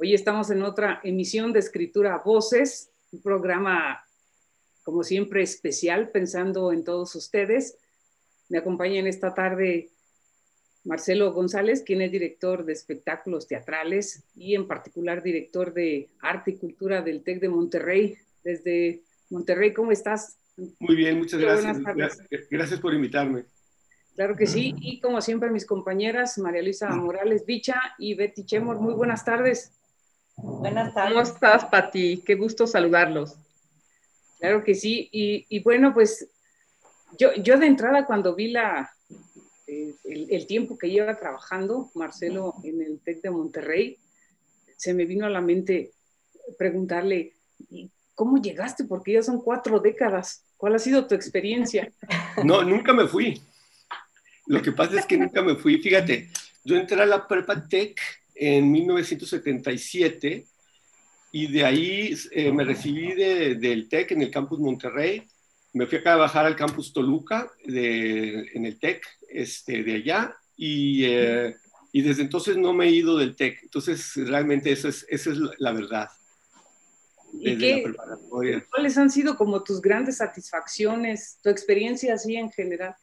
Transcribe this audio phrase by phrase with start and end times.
[0.00, 4.06] Hoy estamos en otra emisión de Escritura Voces, un programa,
[4.84, 7.76] como siempre, especial, pensando en todos ustedes.
[8.48, 9.90] Me acompaña en esta tarde
[10.84, 16.58] Marcelo González, quien es director de espectáculos teatrales y en particular director de arte y
[16.58, 18.16] cultura del TEC de Monterrey.
[18.44, 20.38] Desde Monterrey, ¿cómo estás?
[20.78, 21.76] Muy bien, muchas gracias.
[22.48, 23.46] Gracias por invitarme.
[24.14, 24.76] Claro que sí.
[24.78, 29.77] Y como siempre, mis compañeras María Luisa Morales Bicha y Betty Chemor, muy buenas tardes.
[30.40, 31.12] Buenas tardes.
[31.12, 32.22] ¿Cómo estás, Pati?
[32.24, 33.34] Qué gusto saludarlos.
[34.38, 35.08] Claro que sí.
[35.10, 36.28] Y, bueno, pues
[37.18, 38.90] yo, yo de entrada cuando vi la,
[39.66, 43.98] eh, el, tiempo que lleva trabajando Marcelo en el TEC de Monterrey,
[44.76, 45.90] se me vino a la mente
[46.56, 47.34] preguntarle,
[48.14, 48.84] ¿cómo llegaste?
[48.84, 50.44] Porque ya son cuatro décadas.
[50.56, 51.92] ¿Cuál ha sido tu experiencia?
[52.44, 53.42] No, nunca me fui.
[54.46, 55.78] Lo que pasa es que nunca me fui.
[55.78, 56.30] Fíjate,
[56.62, 58.00] yo entré a la Prepa Tech
[58.38, 60.46] en 1977
[61.32, 65.28] y de ahí eh, me recibí del TEC en el campus Monterrey.
[65.74, 71.04] Me fui a trabajar al campus Toluca de, en el TEC este, de allá y,
[71.04, 71.56] eh,
[71.92, 73.62] y, desde entonces no me he ido del TEC.
[73.64, 76.08] Entonces, realmente eso es, esa es la verdad.
[77.34, 77.84] ¿Y qué,
[78.70, 82.96] ¿Cuáles han sido como tus grandes satisfacciones, tu experiencia así en general?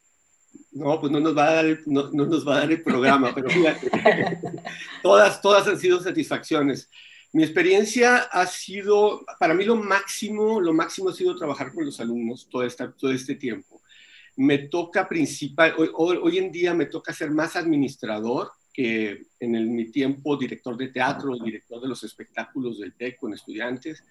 [0.75, 3.33] No, pues no nos va a dar el, no, nos va a dar el programa,
[3.33, 3.89] pero fíjate,
[5.01, 6.89] todas, todas han sido satisfacciones.
[7.31, 12.01] Mi experiencia ha sido, para mí lo máximo, lo máximo ha sido trabajar con los
[12.01, 13.81] alumnos todo, esta, todo este tiempo.
[14.35, 15.89] Me toca principal, hoy,
[16.21, 20.89] hoy, en día me toca ser más administrador que en el, mi tiempo director de
[20.89, 24.03] teatro, director de los espectáculos del TEC con estudiantes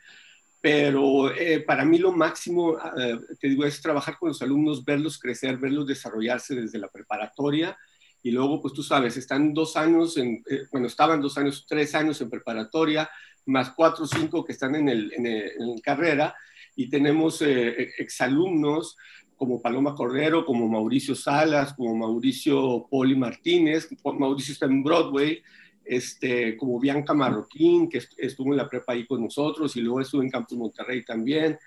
[0.64, 5.18] pero eh, para mí lo máximo, eh, te digo, es trabajar con los alumnos, verlos
[5.18, 7.76] crecer, verlos desarrollarse desde la preparatoria
[8.22, 11.94] y luego, pues tú sabes, están dos años, en, eh, bueno, estaban dos años, tres
[11.94, 13.10] años en preparatoria,
[13.44, 16.34] más cuatro o cinco que están en, el, en, carrera
[16.74, 18.96] y tenemos exalumnos
[19.36, 25.42] como Paloma Cordero, como Mauricio Salas, como Mauricio Poli Martínez, Mauricio está en Broadway,
[25.84, 30.22] este, como Bianca Marroquín, que estuvo en la prepa ahí con nosotros y luego estuvo
[30.22, 31.59] en Campus Monterrey también,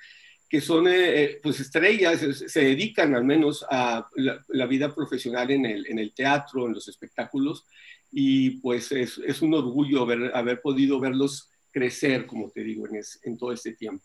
[0.49, 5.65] que son eh, eh, pues estrellas, se, dedican al menos a la, vida profesional en
[5.65, 7.65] el, en el, teatro, en los espectáculos,
[8.11, 13.51] y pues es, un orgullo haber podido verlos crecer, como te digo, en, en todo
[13.51, 14.03] este tiempo.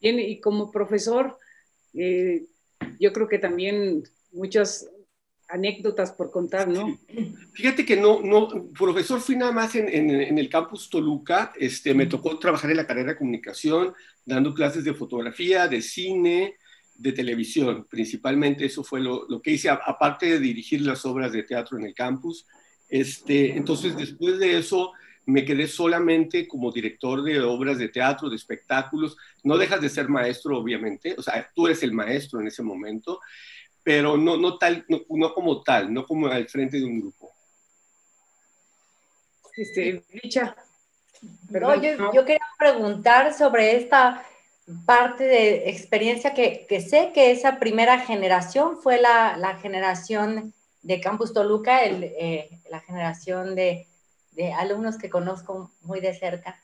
[0.00, 1.38] Bien, y como profesor,
[1.94, 2.46] eh,
[2.98, 4.02] yo creo que también
[4.32, 4.90] muchas
[5.52, 6.98] anécdotas por contar, ¿no?
[7.52, 12.06] Fíjate que no, no, profesor fui nada más en, en, el campus Toluca, este, me
[12.06, 13.92] tocó trabajar en la carrera de comunicación,
[14.24, 16.56] dando clases de fotografía, de cine,
[16.94, 21.42] de televisión, principalmente eso fue lo, lo que hice, aparte de dirigir las obras de
[21.42, 22.46] teatro en el campus.
[22.88, 24.92] Este, entonces, después de eso,
[25.26, 29.16] me quedé solamente como director de obras de teatro, de espectáculos.
[29.44, 33.20] No dejas de ser maestro, obviamente, o sea, tú eres el maestro en ese momento
[33.82, 37.32] pero no, no, tal, no, como tal, no como al frente de un grupo.
[39.56, 40.56] Este, Licha.
[41.50, 44.24] No, yo, yo, quería preguntar sobre esta
[44.86, 51.00] parte de experiencia que, que sé que esa primera generación fue la, la generación de
[51.00, 53.86] Campus Toluca, el, eh, la generación de,
[54.32, 56.60] de, alumnos que conozco muy de cerca.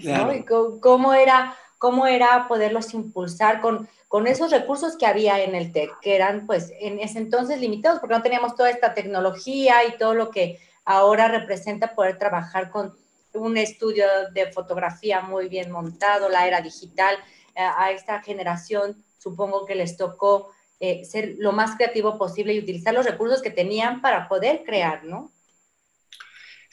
[0.00, 0.44] Claro.
[0.80, 5.90] cómo, era, ¿Cómo era poderlos impulsar con, con esos recursos que había en el TEC,
[6.00, 10.14] que eran pues en ese entonces limitados, porque no teníamos toda esta tecnología y todo
[10.14, 12.96] lo que ahora representa poder trabajar con
[13.34, 17.16] un estudio de fotografía muy bien montado, la era digital,
[17.54, 22.60] eh, a esta generación supongo que les tocó eh, ser lo más creativo posible y
[22.60, 25.33] utilizar los recursos que tenían para poder crear, ¿no?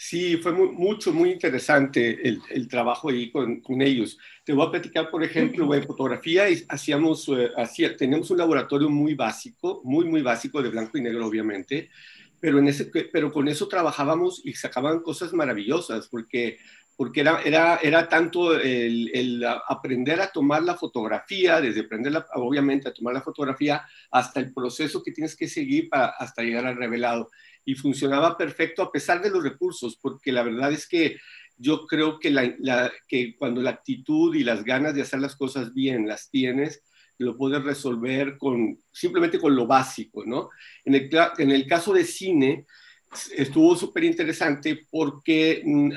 [0.03, 4.17] Sí, fue mucho, muy interesante el, el trabajo ahí con, con, ellos.
[4.43, 9.13] Te voy a platicar, por ejemplo, en fotografía hacíamos, eh, hacía, teníamos un laboratorio muy
[9.13, 11.91] básico, muy, muy básico, de blanco y negro, obviamente,
[12.39, 16.57] pero, en ese, pero con eso trabajábamos y sacaban cosas maravillosas, porque,
[16.97, 22.89] porque era, era, era tanto el, el aprender a tomar la fotografía, desde aprender, obviamente,
[22.89, 26.75] a tomar la fotografía, hasta el proceso que tienes que seguir para, hasta llegar al
[26.75, 27.29] revelado
[27.65, 31.17] y funcionaba perfecto a pesar de los recursos, porque la verdad es que
[31.57, 36.29] yo creo que, cuando la actitud y las ganas de hacer las cosas bien las
[36.29, 36.81] tienes,
[37.19, 40.49] lo puedes resolver con, simplemente con lo básico, ¿no?
[40.83, 42.65] En el, en el caso de cine,
[43.35, 45.91] estuvo súper interesante porque mm,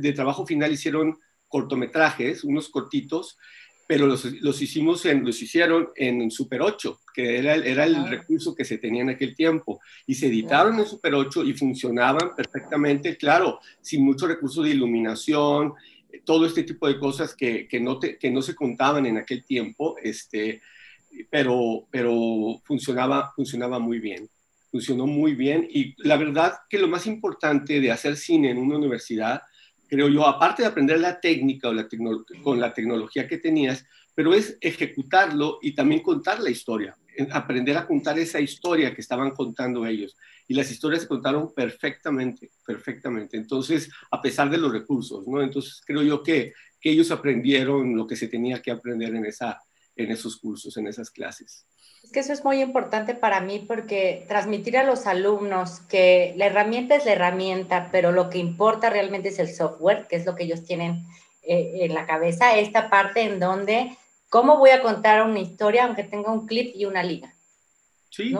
[0.00, 1.16] de trabajo final hicieron
[1.48, 3.38] cortometrajes, unos cortitos,
[3.86, 8.06] pero los, los, hicimos en, los hicieron en Super 8, que era, era el ah.
[8.08, 12.34] recurso que se tenía en aquel tiempo, y se editaron en Super 8 y funcionaban
[12.36, 15.74] perfectamente, claro, sin mucho recurso de iluminación,
[16.24, 19.96] todo este tipo de cosas que, que no, que no se contaban en aquel tiempo,
[20.02, 20.60] este,
[21.30, 24.28] pero, pero funcionaba, funcionaba muy bien,
[24.70, 28.78] funcionó muy bien, y la verdad que lo más importante de hacer cine en una
[28.78, 29.42] universidad
[29.88, 31.88] creo yo, aparte de aprender la técnica o la
[32.42, 33.84] con la tecnología que tenías,
[34.14, 36.96] pero es ejecutarlo y también contar la historia,
[37.30, 40.16] aprender a contar esa historia que estaban contando ellos.
[40.48, 43.36] Y las historias se contaron perfectamente, perfectamente.
[43.36, 45.42] Entonces, a pesar de los recursos, ¿no?
[45.42, 49.58] Entonces, creo yo que, que ellos aprendieron lo que se tenía que aprender en, esa,
[49.96, 51.66] en esos cursos, en esas clases.
[52.04, 56.46] Es que eso es muy importante para mí porque transmitir a los alumnos que la
[56.46, 60.36] herramienta es la herramienta, pero lo que importa realmente es el software, que es lo
[60.36, 61.04] que ellos tienen
[61.42, 63.96] eh, en la cabeza, esta parte en donde,
[64.28, 67.34] ¿cómo voy a contar una historia aunque tenga un clip y una liga?
[68.10, 68.34] Sí.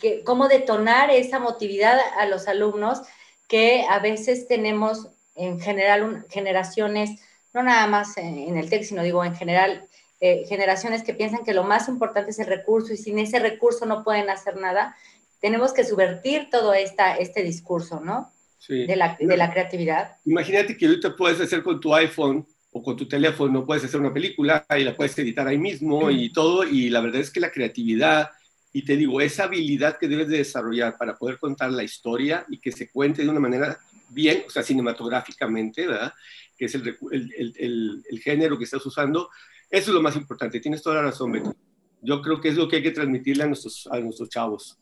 [0.00, 3.02] que, ¿Cómo detonar esa motividad a los alumnos
[3.48, 7.10] que a veces tenemos en general generaciones,
[7.52, 9.88] no nada más en el TEC, sino digo en general,
[10.26, 13.86] eh, generaciones que piensan que lo más importante es el recurso y sin ese recurso
[13.86, 14.96] no pueden hacer nada,
[15.40, 18.32] tenemos que subvertir todo esta, este discurso, ¿no?
[18.58, 18.86] Sí.
[18.86, 20.16] De, la, de la creatividad.
[20.24, 24.12] Imagínate que ahorita puedes hacer con tu iPhone o con tu teléfono, puedes hacer una
[24.12, 27.50] película y la puedes editar ahí mismo y todo, y la verdad es que la
[27.50, 28.30] creatividad,
[28.72, 32.58] y te digo, esa habilidad que debes de desarrollar para poder contar la historia y
[32.58, 33.78] que se cuente de una manera
[34.08, 36.12] bien, o sea, cinematográficamente, ¿verdad?
[36.58, 39.30] Que es el, el, el, el género que estás usando,
[39.70, 41.54] eso es lo más importante, tienes toda la razón, Beto.
[42.02, 44.78] Yo creo que es lo que hay que transmitirle a nuestros, a nuestros chavos.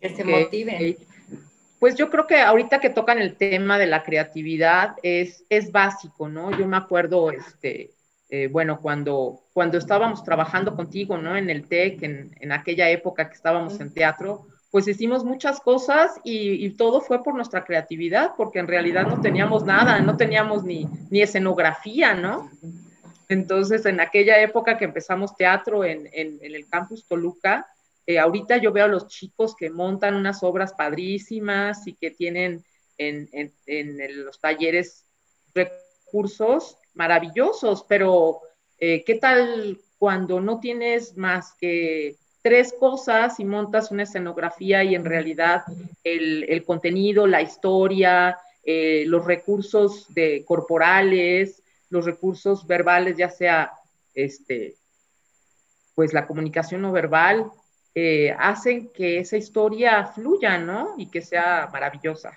[0.00, 0.96] Que se motiven.
[1.80, 6.28] Pues yo creo que ahorita que tocan el tema de la creatividad es, es básico,
[6.28, 6.56] ¿no?
[6.56, 7.90] Yo me acuerdo, este,
[8.30, 11.36] eh, bueno, cuando, cuando estábamos trabajando contigo, ¿no?
[11.36, 16.20] En el TEC, en, en aquella época que estábamos en teatro, pues hicimos muchas cosas
[16.24, 20.88] y, todo fue por nuestra creatividad, porque en realidad no teníamos nada, no teníamos ni,
[21.10, 22.50] ni escenografía, ¿no?
[23.28, 27.66] Entonces, en aquella época que empezamos teatro en, en, el campus Toluca,
[28.06, 32.64] eh, ahorita yo veo a los chicos que montan unas obras padrísimas y que tienen
[32.98, 33.28] en,
[33.66, 35.04] en los talleres
[35.54, 38.40] recursos maravillosos, pero
[38.78, 44.94] eh, ¿qué tal cuando no tienes más que tres cosas y montas una escenografía y
[44.94, 45.62] en realidad
[46.02, 51.62] el, contenido, la historia, eh, los recursos de, corporales,
[51.94, 53.72] los recursos verbales, ya sea
[54.14, 54.76] este,
[55.94, 57.52] pues la comunicación no verbal,
[57.94, 60.96] eh, hacen que esa historia fluya, ¿no?
[60.98, 62.36] Y que sea maravillosa.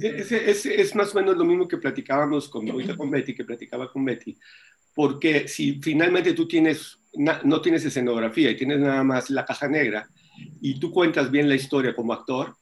[0.00, 0.30] Es,
[0.64, 2.66] es, más o menos lo mismo que platicábamos con,
[2.96, 4.38] con Betty, que platicaba con Betty,
[4.94, 10.08] porque si finalmente tú tienes, no tienes escenografía y tienes nada más la caja negra
[10.60, 12.54] y tú cuentas bien la historia como actor,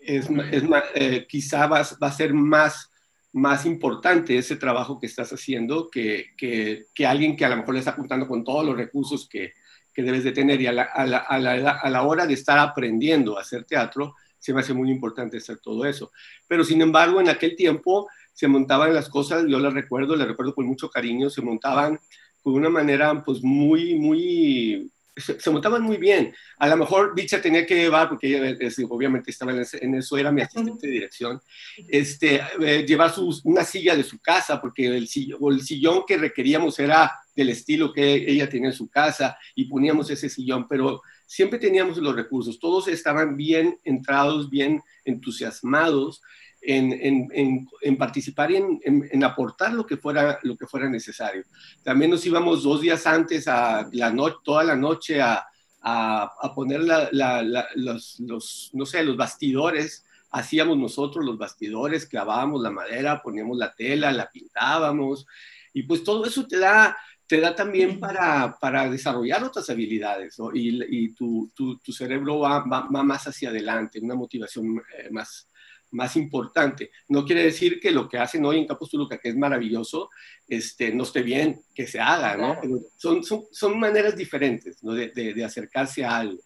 [0.00, 0.64] es, es
[0.96, 2.91] eh, quizá va a ser más,
[3.32, 7.74] más importante ese trabajo que estás haciendo que, que, que, alguien que a lo mejor
[7.74, 9.52] le está contando con todos los recursos que,
[9.92, 12.34] que debes de tener y a la, a, la, a, la, a la hora de
[12.34, 16.10] estar aprendiendo a hacer teatro, se me hace muy importante hacer todo eso.
[16.48, 20.54] Pero sin embargo, en aquel tiempo se montaban las cosas, yo las recuerdo, las recuerdo
[20.54, 22.00] con mucho cariño, se montaban
[22.42, 26.34] con una manera pues muy, muy, se, montaban muy bien.
[26.58, 28.56] A lo mejor Dicha tenía que llevar, porque ella
[28.88, 31.40] obviamente estaba en, eso, era mi asistente de dirección,
[31.88, 33.12] este, eh, llevar
[33.44, 37.92] una silla de su casa, porque el sillón, el sillón que requeríamos era del estilo
[37.92, 42.58] que ella tenía en su casa y poníamos ese sillón, pero siempre teníamos los recursos,
[42.58, 46.22] todos estaban bien entrados, bien entusiasmados
[46.62, 51.44] en, participar y en, aportar lo que, fuera, lo que fuera necesario.
[51.82, 54.14] También nos íbamos dos días antes, a la
[54.44, 55.46] toda la noche, a,
[56.54, 56.80] poner
[57.74, 58.20] los,
[58.72, 60.04] no sé, los bastidores.
[60.30, 65.26] Hacíamos nosotros los bastidores, clavábamos la madera, poníamos la tela, la pintábamos.
[65.74, 71.14] Y pues todo eso te da, te da también para, para desarrollar otras habilidades, y,
[71.14, 75.48] tu, tu, cerebro va, va, más hacia adelante, una motivación eh, más,
[75.92, 76.90] más importante.
[77.08, 80.10] No quiere decir que lo que hacen hoy en Campus Toluca, que es maravilloso,
[80.48, 82.56] este, no esté bien que se haga, ¿no?
[82.96, 84.92] son, son, son, maneras diferentes ¿no?
[84.92, 86.42] de, de, acercarse a algo.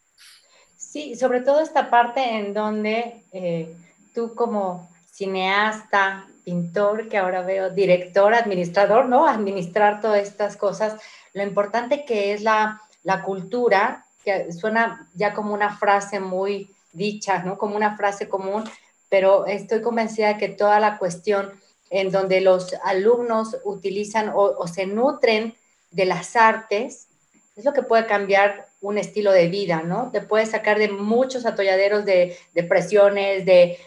[0.76, 3.74] Sí, sobre todo esta parte en donde eh,
[4.14, 9.26] tú como cineasta, pintor, que ahora veo director, administrador, ¿no?
[9.26, 11.00] Administrar todas estas cosas,
[11.32, 17.42] lo importante que es la, la cultura, que suena ya como una frase muy dicha,
[17.42, 17.58] ¿no?
[17.58, 18.64] Como una frase común,
[19.16, 21.50] pero estoy convencida de que toda la cuestión
[21.88, 25.54] en donde los alumnos utilizan o, se nutren
[25.90, 27.08] de las artes,
[27.56, 30.10] es lo que puede cambiar un estilo de vida, ¿no?
[30.12, 33.78] Te puede sacar de muchos atolladeros de depresiones, de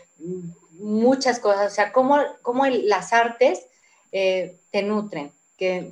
[0.79, 3.67] muchas cosas, o sea, cómo, cómo las artes
[4.11, 5.91] eh, te nutren, que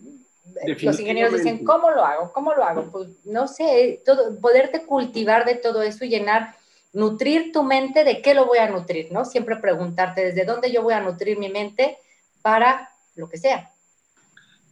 [0.82, 2.34] los ingenieros dicen, ¿cómo lo hago?
[2.34, 2.90] ¿Cómo lo hago?
[2.92, 6.56] Pues no sé, todo, poderte cultivar de todo eso y llenar,
[6.94, 9.26] nutrir tu mente de qué lo voy a nutrir, ¿no?
[9.26, 11.98] Siempre preguntarte desde dónde yo voy a nutrir mi mente
[12.42, 13.70] para lo que sea.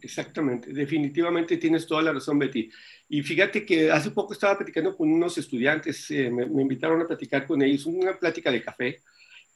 [0.00, 2.70] Exactamente, definitivamente tienes toda la razón, Betty.
[3.08, 7.46] Y fíjate que hace poco estaba platicando con unos estudiantes, eh, me, invitaron a platicar
[7.46, 9.00] con ellos, una plática de café,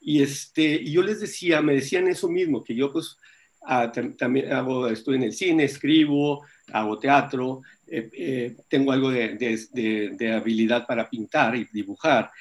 [0.01, 3.17] y, este, y yo les decía, me decían eso mismo, que yo pues
[3.63, 9.35] Ah, también hago, estoy en el cine, escribo, hago teatro, eh, eh, tengo algo de,
[9.37, 12.31] de, habilidad para pintar y dibujar.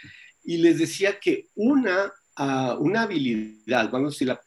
[0.44, 4.38] Y les decía que una, uh, una habilidad, vamos a decir,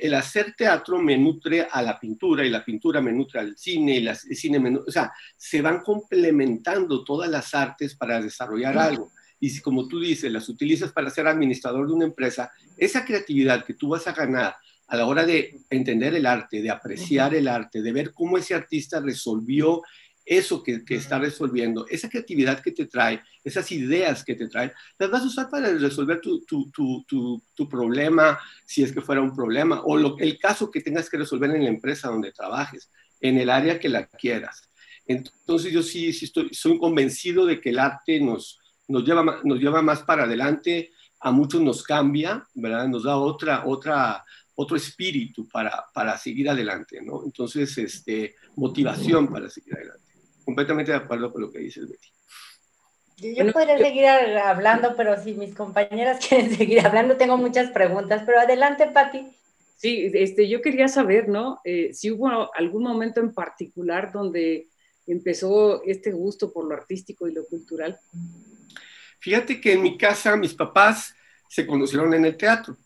[0.00, 3.98] el, hacer teatro me nutre a la pintura y la pintura me nutre al cine
[3.98, 8.76] y el cine me nutre, o sea, se van complementando todas las artes para desarrollar
[8.76, 9.12] algo.
[9.40, 13.64] Y si, como tú dices, las utilizas para ser administrador de una empresa, esa creatividad
[13.64, 14.54] que tú vas a ganar
[14.90, 18.56] a la hora de entender el arte, de apreciar el arte, de ver cómo ese
[18.56, 19.82] artista resolvió
[20.26, 25.10] eso que, está resolviendo, esa creatividad que te trae, esas ideas que te trae, las
[25.10, 29.34] vas a usar para resolver tu, tu, tu, tu problema, si es que fuera un
[29.34, 33.38] problema, o lo, el caso que tengas que resolver en la empresa donde trabajes, en
[33.38, 34.68] el área que la quieras.
[35.06, 39.58] Entonces yo sí, sí estoy, soy convencido de que el arte nos, nos, lleva, nos
[39.60, 42.88] lleva más para adelante, a muchos nos cambia, ¿verdad?
[42.88, 44.24] Nos da otra, otra,
[44.60, 47.24] otro espíritu para, para seguir adelante, ¿no?
[47.24, 50.12] Entonces, este, motivación para seguir adelante.
[50.44, 52.08] Completamente de acuerdo con lo que dices, Betty.
[53.36, 58.38] Yo, podría seguir hablando, pero si mis compañeras quieren seguir hablando, tengo muchas preguntas, pero
[58.38, 59.28] adelante, Pati.
[59.76, 61.60] Sí, este, yo quería saber, ¿no?
[61.64, 64.68] Eh, si hubo algún momento en particular donde
[65.06, 67.98] empezó este gusto por lo artístico y lo cultural.
[69.20, 71.14] Fíjate que en mi casa mis papás
[71.48, 72.76] se conocieron en el teatro.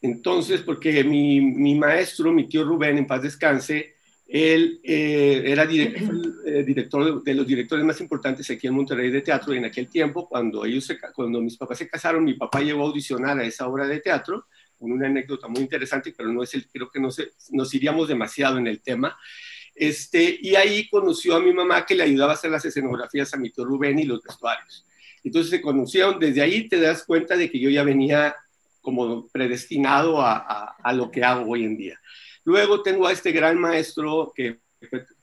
[0.00, 3.94] Entonces, porque mi, mi, maestro, mi tío Rubén, en paz descanse,
[4.28, 6.14] él eh, era director,
[6.46, 9.88] eh, director, de los directores más importantes aquí en Monterrey de teatro y en aquel
[9.88, 13.44] tiempo, cuando, ellos se, cuando mis papás se casaron, mi papá llegó a audicionar a
[13.44, 14.46] esa obra de teatro,
[14.78, 18.06] con una anécdota muy interesante, pero no es el, creo que no se, nos iríamos
[18.06, 19.16] demasiado en el tema.
[19.74, 23.36] Este, y ahí conoció a mi mamá que le ayudaba a hacer las escenografías a
[23.36, 24.84] mi tío Rubén y los vestuarios.
[25.24, 28.36] Entonces se conocieron, desde ahí te das cuenta de que yo ya venía
[28.88, 32.00] como predestinado a, lo que hago hoy en día.
[32.42, 34.60] Luego tengo a este gran maestro que,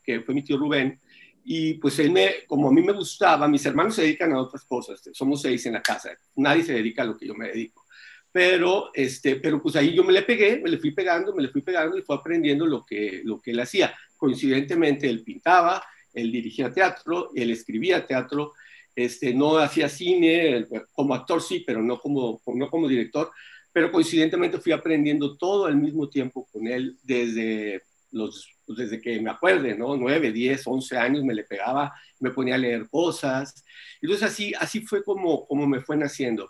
[0.04, 1.02] que fue mi tío Rubén,
[1.44, 4.64] y pues él me, como a mí me gustaba, mis hermanos se dedican a otras
[4.66, 7.86] cosas, somos seis en la casa, nadie se dedica a lo que yo me dedico.
[8.32, 11.50] Pero, este, pero pues ahí yo me le pegué, me le fui pegando, me le
[11.50, 13.96] fui pegando y fue aprendiendo lo que, lo que él hacía.
[14.16, 18.54] Coincidentemente, él pintaba, él dirigía teatro, él escribía teatro,
[18.96, 23.32] este, no hacía cine, como actor sí, pero no como, no como director,
[23.76, 29.30] pero coincidentemente fui aprendiendo todo al mismo tiempo con él desde, los, desde que me
[29.30, 29.98] acuerde, ¿no?
[29.98, 33.66] 9, 10, 11 años me le pegaba, me ponía a leer cosas.
[34.02, 36.50] Entonces así, así fue como, como me fue naciendo.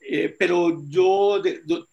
[0.00, 1.40] Eh, pero yo,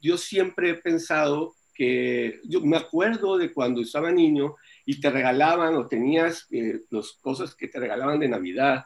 [0.01, 5.75] yo, siempre he pensado que, yo me acuerdo de cuando estaba niño y te regalaban
[5.75, 8.85] o tenías eh, las cosas que te regalaban de Navidad,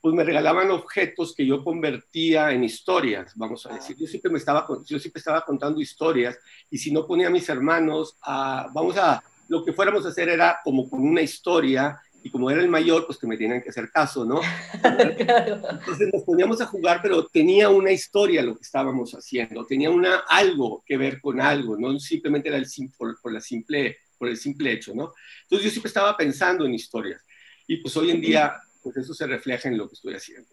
[0.00, 3.96] pues me regalaban objetos que yo convertía en historias, vamos a decir.
[3.96, 6.38] Yo siempre, me estaba, yo siempre estaba contando historias
[6.70, 10.28] y si no ponía a mis hermanos, a, vamos a, lo que fuéramos a hacer
[10.28, 13.68] era como con una historia y como era el mayor, pues que me tenían que
[13.68, 14.40] hacer caso, ¿no?
[14.82, 20.24] Entonces nos poníamos a jugar, pero tenía una historia lo que estábamos haciendo, tenía una,
[20.28, 22.66] algo que ver con algo, no simplemente era el,
[22.98, 25.12] por, por, la simple, por el simple hecho, ¿no?
[25.42, 27.22] Entonces yo siempre estaba pensando en historias.
[27.68, 30.48] Y pues hoy en día pues eso se refleja en lo que estoy haciendo.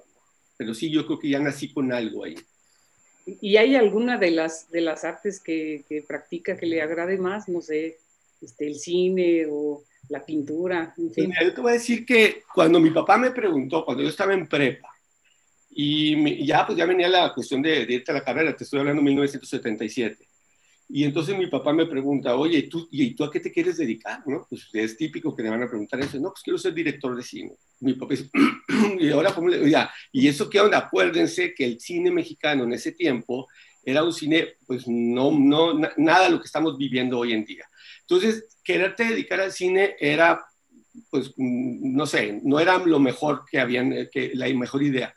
[0.58, 2.36] Pero sí, yo creo que ya nací con algo ahí.
[3.28, 7.48] ¿Y hay alguna de las, de las artes que, que practica que le agrade más?
[7.48, 8.00] No sé,
[8.42, 10.96] este, el cine o la pintura.
[10.98, 11.32] En fin.
[11.44, 14.48] yo te voy a decir que cuando mi papá me preguntó, cuando yo estaba en
[14.48, 14.90] prepa,
[15.70, 18.80] y ya pues ya venía la cuestión de, de irte a la carrera, te estoy
[18.80, 20.28] hablando de 1977.
[20.90, 24.22] Y entonces mi papá me pregunta, oye, ¿tú, ¿y tú a qué te quieres dedicar?
[24.28, 24.46] ¿No?
[24.50, 26.20] Pues es típico que le van a preguntar eso.
[26.20, 27.54] No, pues quiero ser director de cine.
[27.80, 28.30] Mi papá dice,
[29.00, 30.78] y ahora, ¿cómo le ya, ¿Y eso qué onda?
[30.78, 33.48] Acuérdense que el cine mexicano en ese tiempo
[33.86, 37.66] era un cine, pues no, no, nada lo que estamos viviendo hoy en día.
[38.02, 40.44] Entonces, quererte dedicar al cine era,
[41.10, 45.14] pues, no sé, no era lo mejor que habían, que la mejor idea.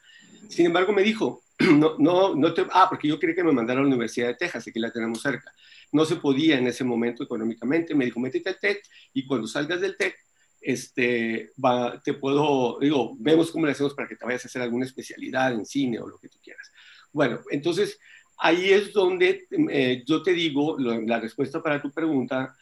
[0.49, 1.43] Sin embargo, me dijo,
[1.79, 4.35] no, no, no te, ah, porque yo quería que me mandara a la Universidad de
[4.35, 5.53] Texas, aquí la tenemos cerca.
[5.93, 7.95] No se podía en ese momento económicamente.
[7.95, 8.83] Me dijo, métete al TEC
[9.15, 10.15] y cuando salgas del TEC,
[10.61, 14.63] este, va, te puedo, digo, vemos cómo le hacemos para que te vayas a hacer
[14.63, 16.73] alguna especialidad en cine o lo que tú quieras.
[17.13, 17.99] Bueno, entonces
[18.39, 22.57] ahí es donde eh, yo te digo, la respuesta para tu pregunta,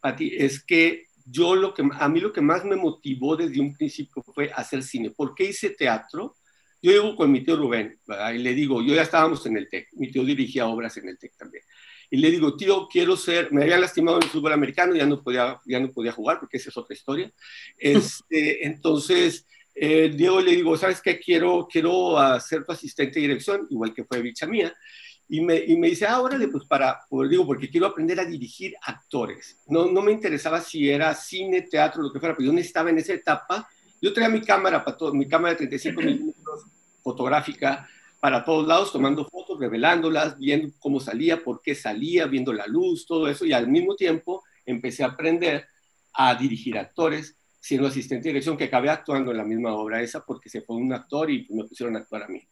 [0.00, 3.74] Pati, es que yo lo que, a mí lo que más me motivó desde un
[3.74, 5.10] principio fue hacer cine.
[5.10, 6.36] ¿Por qué hice teatro?
[6.80, 7.98] Yo llevo con mi tío Rubén,
[8.34, 11.18] y le digo, yo ya estábamos en el TEC, mi tío dirigía obras en el
[11.18, 11.64] TEC también.
[12.10, 15.22] Y le digo, tío, quiero ser, me había lastimado en el fútbol americano, ya no
[15.22, 17.30] podía, ya no podía jugar porque esa es otra historia.
[17.78, 21.18] Este, entonces, eh, Diego le digo, ¿sabes qué?
[21.18, 24.74] Quiero, quiero ser tu asistente de dirección, igual que fue bicha mía.
[25.28, 28.24] Y me, y me dice, ah, órale, pues para, pues digo, porque quiero aprender a
[28.24, 29.60] dirigir actores.
[29.66, 32.88] No, no me interesaba si era cine, teatro, lo que fuera, pero yo no estaba
[32.88, 33.68] en esa etapa.
[34.00, 36.64] Yo traía mi cámara, para todo, mi cámara de 35 milímetros
[37.02, 37.88] fotográfica
[38.20, 43.06] para todos lados, tomando fotos, revelándolas, viendo cómo salía, por qué salía, viendo la luz,
[43.06, 43.46] todo eso.
[43.46, 45.66] Y al mismo tiempo empecé a aprender
[46.12, 50.24] a dirigir actores, siendo asistente de dirección, que acabé actuando en la misma obra esa
[50.24, 52.42] porque se fue un actor y me pusieron a actuar a mí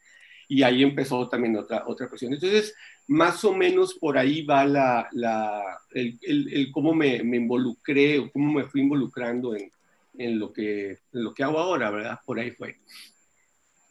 [0.49, 2.33] y ahí empezó también otra, otra cuestión.
[2.33, 2.75] Entonces,
[3.09, 5.63] más o menos por ahí va la, la
[5.93, 9.71] el, el, cómo me, me, involucré o cómo me fui involucrando en,
[10.19, 12.19] en, lo que, en lo que hago ahora, ¿verdad?
[12.25, 12.77] Por ahí fue.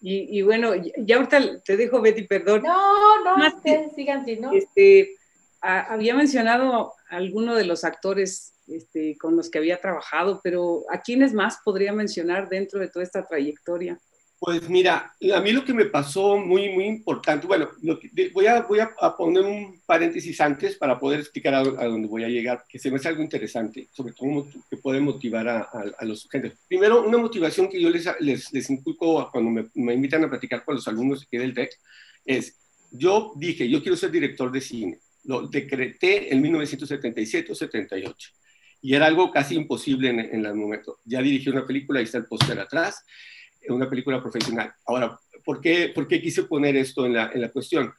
[0.01, 2.61] Y, y bueno, ya ahorita te dejo, Betty, perdón.
[2.63, 4.53] No, no, Más ustedes sigan, ¿no?
[4.53, 5.15] Este,
[5.61, 11.33] había mencionado alguno de los actores este, con los que había trabajado, pero ¿a quiénes
[11.33, 13.99] más podría mencionar dentro de toda esta trayectoria?
[14.45, 17.67] Pues mira, a mí lo que me pasó muy, muy importante, bueno,
[18.31, 22.29] voy, a, voy a, poner un paréntesis antes para poder explicar a, dónde voy a
[22.29, 25.61] llegar, que se me hace algo interesante, sobre todo que puede motivar a,
[25.97, 26.53] a los gente.
[26.67, 30.63] Primero, una motivación que yo les, les, les inculco cuando me, me, invitan a platicar
[30.63, 31.71] con los alumnos que del TEC
[32.23, 32.55] es,
[32.91, 38.29] yo dije, yo quiero ser director de cine, lo decreté en 1977 o 78
[38.83, 40.99] y era algo casi imposible en, en el momento.
[41.03, 43.03] Ya dirigí una película, ahí está el póster atrás,
[43.69, 44.73] una película profesional.
[44.85, 47.93] Ahora, ¿por qué, por quise poner esto en la, en la cuestión?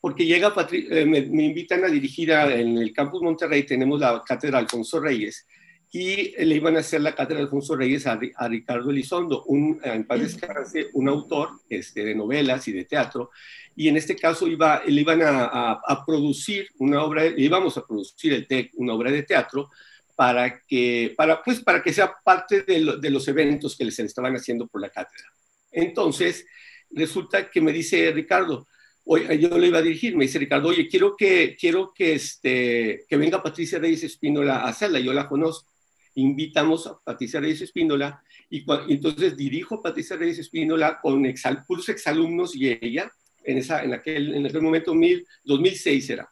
[0.00, 5.00] Porque llega eh, me, invitan a dirigir en el campus Monterrey, tenemos la cátedra Alfonso
[5.00, 5.46] Reyes,
[5.92, 8.18] y le iban a hacer la cátedra Alfonso Reyes a,
[8.48, 13.30] Ricardo Elizondo, un, en paz descanse, un autor este, de novelas y de teatro,
[13.74, 18.32] y en este caso iba, le iban a, a, producir una obra, íbamos a producir
[18.34, 19.70] el TEC, una obra de teatro,
[20.20, 24.66] para que, para, pues, para que sea parte de, los eventos que les estaban haciendo
[24.66, 25.24] por la cátedra.
[25.70, 26.44] Entonces,
[26.90, 28.68] resulta que me dice Ricardo,
[29.04, 33.06] oye, yo le iba a dirigir, me dice Ricardo, oye, quiero que, quiero que, este,
[33.08, 35.72] que venga Patricia Reyes Espínola a hacerla, yo la conozco.
[36.16, 41.88] Invitamos a Patricia Reyes Espínola y, entonces dirijo a Patricia Reyes Espínola con exal, puros
[41.88, 43.10] exalumnos y ella,
[43.42, 46.30] en, esa, en, aquel, en aquel momento, mil, 2006 era.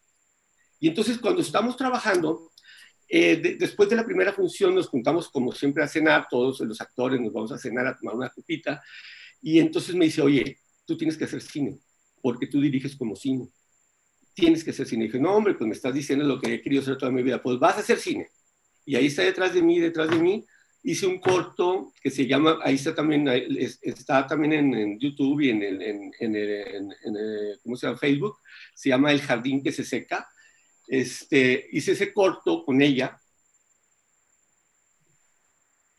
[0.78, 2.50] Y entonces cuando estamos trabajando,
[3.08, 7.20] eh, después de la primera función nos juntamos como siempre a cenar, todos los actores
[7.20, 8.82] nos vamos a cenar a tomar una copita,
[9.40, 11.78] y entonces me dice, oye, tú tienes que hacer cine,
[12.20, 13.48] porque tú diriges como cine.
[14.34, 15.04] Tienes que hacer cine.
[15.04, 17.22] Y dije, no, hombre, pues me estás diciendo lo que he querido hacer toda mi
[17.22, 17.42] vida.
[17.42, 18.28] Pues vas a hacer cine.
[18.84, 20.44] Y ahí está detrás de mí, detrás de mí.
[20.82, 23.26] Hice un corto que se llama, ahí está también,
[23.82, 27.98] está también en, YouTube y en, el, en, en, ¿cómo se llama?
[27.98, 28.38] Facebook.
[28.74, 30.28] Se llama El Jardín que se seca
[30.88, 33.20] este, hice ese corto con ella.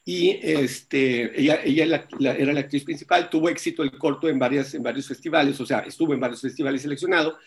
[0.04, 4.82] Y este, ella, ella era la actriz principal, tuvo éxito el corto en, varias, en
[4.82, 7.38] varios festivales, o sea, estuvo en varios festivales seleccionado,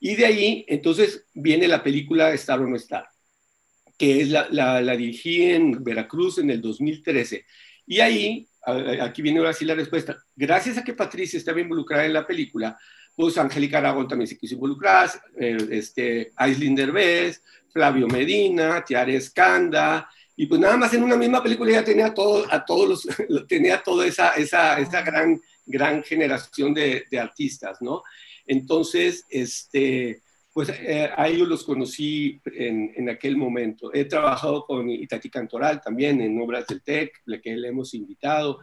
[0.00, 3.06] y de ahí entonces viene la película Star o no Star,
[3.96, 7.46] que es la, la, la dirigí en Veracruz en el 2013,
[7.86, 8.48] y ahí,
[9.00, 12.76] aquí viene ahora sí la respuesta, gracias a que Patricia estaba involucrada en la película,
[13.16, 20.08] pues Angélica Aragón también se quiso involucrar, eh, este, Aislinn Derbez, Flavio Medina, Tiare Escanda,
[20.36, 23.06] y pues nada más en una misma película ya tenía todo, a todos los,
[23.48, 28.02] tenía toda esa, esa, esa gran, gran generación de, de, artistas, ¿no?
[28.46, 30.22] Entonces, este,
[30.52, 33.94] pues eh, a ellos los conocí en, en, aquel momento.
[33.94, 38.60] He trabajado con Itati Cantoral también en obras del TEC, la que le hemos invitado,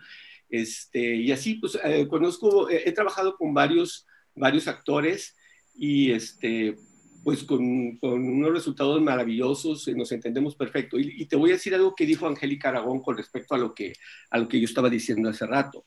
[0.49, 5.35] este, y así, pues eh, conozco, he trabajado con varios varios actores
[5.73, 6.75] y este,
[7.23, 10.97] pues con, con unos resultados maravillosos, eh, nos entendemos perfecto.
[10.99, 13.93] Y, te voy a decir algo que dijo Angélica Aragón con respecto a lo que,
[14.29, 15.85] a lo que yo estaba diciendo hace rato.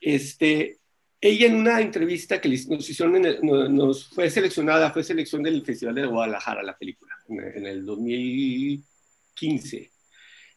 [0.00, 0.78] Este,
[1.20, 6.06] ella en una entrevista que nos hicieron, nos fue seleccionada, fue selección del Festival de
[6.06, 9.90] Guadalajara, la película, en, el 2015.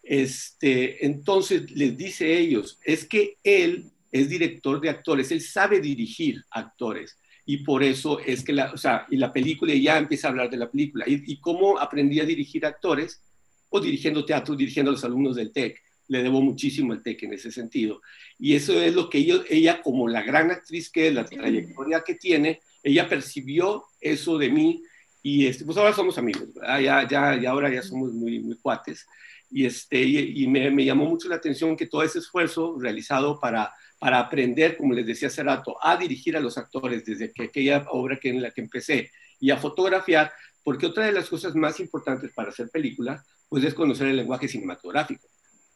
[0.03, 6.43] Este, entonces les dice ellos, es que él es director de actores, él sabe dirigir
[6.51, 7.17] actores.
[7.47, 10.49] y por eso es que la, o sea, y la película ya empieza a hablar
[10.49, 13.21] de la película y, y cómo aprendí a dirigir actores
[13.69, 15.79] o dirigiendo teatro, dirigiendo a los alumnos del TEC.
[16.07, 18.01] Le debo muchísimo al TEC en ese sentido.
[18.39, 22.15] Y eso es lo que ella, como la gran actriz que es, la trayectoria que
[22.15, 24.81] tiene, ella percibió eso de mí
[25.23, 29.07] y este, pues ahora somos amigos, ya, ya, ya ahora ya somos muy, muy cuates.
[29.49, 33.71] Y, este, y, me, me, llamó mucho la atención que todo ese esfuerzo realizado para,
[34.05, 37.87] para aprender, como les decía hace rato, a dirigir a los actores desde que aquella
[37.89, 40.31] obra que en la que empecé y a fotografiar,
[40.63, 44.47] porque otra de las cosas más importantes para hacer películas, pues es conocer el lenguaje
[44.47, 45.27] cinematográfico.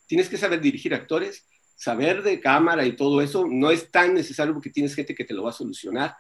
[0.06, 4.54] Tienes que saber dirigir actores, saber de cámara y todo eso no es tan necesario
[4.54, 6.16] porque tienes gente que te lo va a solucionar,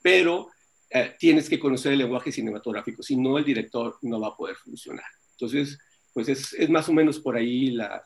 [0.00, 0.48] pero
[0.88, 4.56] eh, tienes que conocer el lenguaje cinematográfico, si no el director no va a poder
[4.56, 5.04] funcionar.
[5.32, 5.78] Entonces,
[6.14, 8.02] pues es, más o menos por ahí la,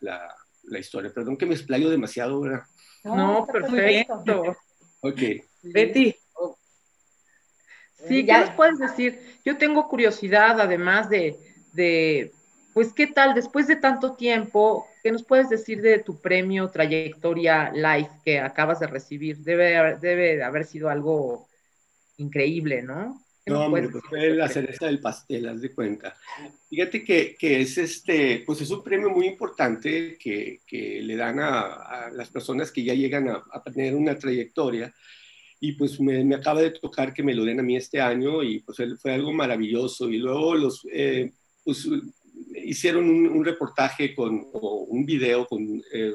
[0.66, 1.12] la, historia.
[1.12, 2.62] Perdón que me explayo demasiado, ¿verdad?
[3.04, 4.56] No, perfecto.
[5.00, 5.20] Ok.
[5.62, 6.16] Betty.
[8.08, 9.20] Sí, ¿qué nos puedes decir?
[9.44, 11.38] Yo tengo curiosidad, además de,
[11.72, 12.32] de,
[12.74, 14.86] pues, ¿qué tal después de tanto tiempo?
[15.02, 19.38] ¿Qué nos puedes decir de tu premio Trayectoria Life que acabas de recibir?
[19.38, 21.46] Debe, debe haber sido algo
[22.16, 23.25] increíble, ¿no?
[23.46, 26.16] No, hombre, pues fue la cereza del pastel, haz de cuenta.
[26.68, 31.38] Fíjate que, que, es este, pues es un premio muy importante que, que le dan
[31.38, 34.92] a, a, las personas que ya llegan a, a tener una trayectoria.
[35.60, 38.42] Y pues me, me, acaba de tocar que me lo den a mí este año
[38.42, 40.10] y pues fue algo maravilloso.
[40.10, 41.30] Y luego los, eh,
[41.62, 41.88] pues
[42.64, 46.14] hicieron un, un, reportaje con, o un video con eh,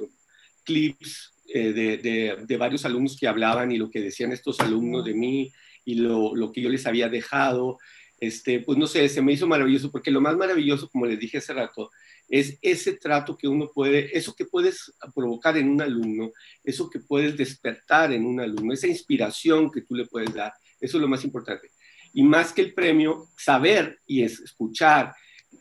[0.66, 5.06] clips eh, de, de, de varios alumnos que hablaban y lo que decían estos alumnos
[5.06, 5.52] de mí
[5.86, 7.78] y lo, lo, que yo les había dejado.
[8.20, 11.40] Este, pues no sé, se me hizo maravilloso, porque lo más maravilloso, como les dije
[11.40, 11.90] hace rato,
[12.30, 16.32] es ese trato que uno puede, eso que puedes provocar en un alumno,
[16.64, 20.98] eso que puedes despertar en un alumno, esa inspiración que tú le puedes dar, eso
[20.98, 21.72] es lo más importante.
[22.14, 25.14] Y más que el premio, saber y escuchar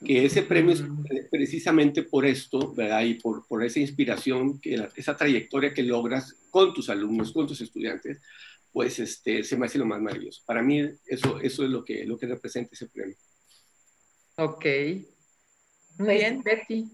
[0.04, 0.84] que ese premio es
[1.30, 3.02] precisamente por esto, ¿verdad?
[3.02, 7.60] Y por, por esa inspiración, que esa trayectoria que logras con tus alumnos, con tus
[7.60, 8.20] estudiantes,
[8.72, 10.42] pues este, se me hace lo más maravilloso.
[10.46, 13.16] Para mí eso, eso es lo que, lo que representa ese premio.
[14.36, 14.64] Ok.
[15.98, 16.86] Muy pues, bien, Betty.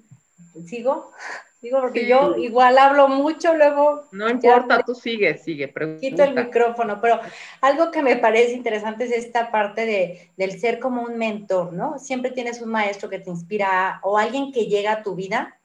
[0.67, 1.13] ¿Sigo?
[1.61, 2.09] Sigo porque sí.
[2.09, 4.09] yo igual hablo mucho, luego...
[4.13, 5.69] No importa, tú sigue, sigue.
[5.69, 6.01] Pregunta.
[6.01, 7.21] Quito el micrófono, pero
[7.61, 11.99] algo que me parece interesante es esta parte de, del ser como un mentor, ¿no?
[11.99, 15.61] Siempre tienes un maestro que te inspira o alguien que llega a tu vida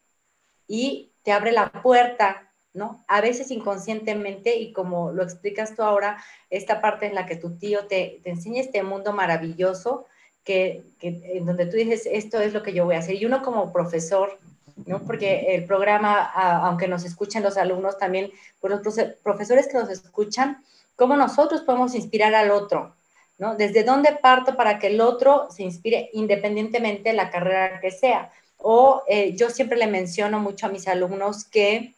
[0.67, 3.03] y te abre la puerta ¿no?
[3.07, 7.57] A veces inconscientemente, y como lo explicas tú ahora, esta parte en la que tu
[7.57, 10.05] tío te, te enseña este mundo maravilloso,
[10.43, 13.15] que, que, en donde tú dices, esto es lo que yo voy a hacer.
[13.15, 14.39] Y uno como profesor,
[14.85, 15.03] ¿no?
[15.03, 20.63] Porque el programa, aunque nos escuchen los alumnos también, pues los profesores que nos escuchan,
[20.95, 22.95] ¿cómo nosotros podemos inspirar al otro?
[23.37, 23.55] ¿no?
[23.55, 28.31] ¿Desde dónde parto para que el otro se inspire independientemente de la carrera que sea?
[28.57, 31.95] O eh, yo siempre le menciono mucho a mis alumnos que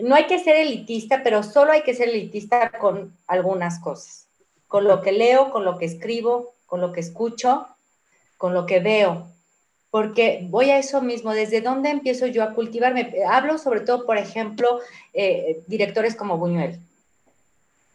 [0.00, 4.26] no hay que ser elitista, pero solo hay que ser elitista con algunas cosas.
[4.66, 7.66] Con lo que leo, con lo que escribo, con lo que escucho,
[8.38, 9.28] con lo que veo.
[9.90, 13.12] Porque voy a eso mismo, ¿desde dónde empiezo yo a cultivarme?
[13.28, 14.80] Hablo sobre todo, por ejemplo,
[15.12, 16.78] eh, directores como Buñuel.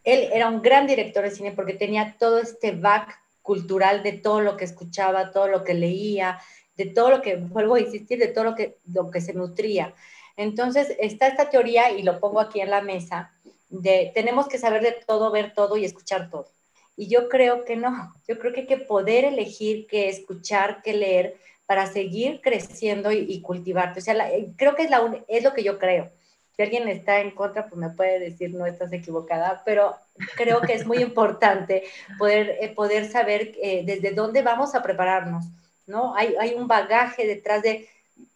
[0.03, 4.41] Él era un gran director de cine porque tenía todo este back cultural de todo
[4.41, 6.39] lo que escuchaba, todo lo que leía,
[6.77, 9.93] de todo lo que, vuelvo a insistir, de todo lo que, lo que se nutría.
[10.37, 13.33] Entonces, está esta teoría, y lo pongo aquí en la mesa,
[13.69, 16.47] de tenemos que saber de todo, ver todo y escuchar todo.
[16.95, 20.93] Y yo creo que no, yo creo que hay que poder elegir qué escuchar, qué
[20.93, 23.99] leer para seguir creciendo y, y cultivarte.
[23.99, 26.09] O sea, la, eh, creo que es, la, es lo que yo creo.
[26.55, 29.95] Si alguien está en contra, pues me puede decir, no estás equivocada, pero
[30.35, 31.83] creo que es muy importante
[32.17, 35.45] poder, eh, poder saber eh, desde dónde vamos a prepararnos,
[35.85, 36.15] ¿no?
[36.15, 37.87] Hay, hay un bagaje detrás de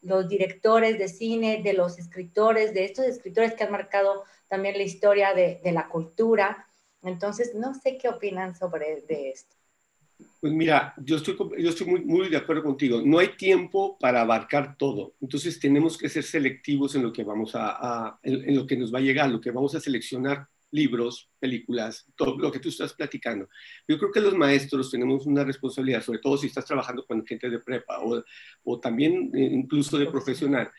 [0.02, 4.84] los directores de cine, de los escritores, de estos escritores que han marcado también la
[4.84, 6.68] historia de, la cultura.
[7.04, 9.56] Entonces, no sé qué opinan sobre de esto.
[10.40, 13.02] Pues mira, yo estoy, yo estoy muy, de acuerdo contigo.
[13.04, 15.14] No hay tiempo para abarcar todo.
[15.22, 19.00] Entonces tenemos que ser selectivos en lo que vamos a, en, lo que nos va
[19.00, 23.48] a llegar, lo que vamos a seleccionar libros, películas, todo lo que tú estás platicando.
[23.88, 27.50] Yo creo que los maestros tenemos una responsabilidad, sobre todo si estás trabajando con gente
[27.50, 28.24] de prepa o,
[28.64, 30.72] o también eh, incluso de profesional,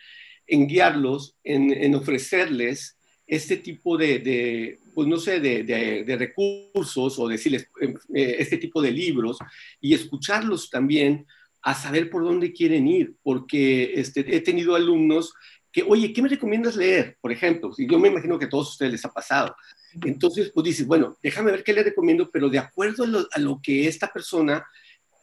[0.47, 6.17] en guiarlos, en, en ofrecerles este tipo de, de pues no sé, de, de, de,
[6.17, 7.69] recursos o decirles
[8.15, 9.39] eh, este tipo de libros
[9.81, 11.27] y escucharlos también
[11.63, 15.33] a saber por dónde quieren ir, porque este, he tenido alumnos
[15.71, 17.17] que, oye, ¿qué me recomiendas leer?
[17.21, 19.55] Por ejemplo, yo me imagino que a todos ustedes les ha pasado
[20.05, 23.87] Entonces, pues dices, bueno, déjame ver qué le recomiendo, pero de acuerdo a lo, que
[23.87, 24.67] esta persona,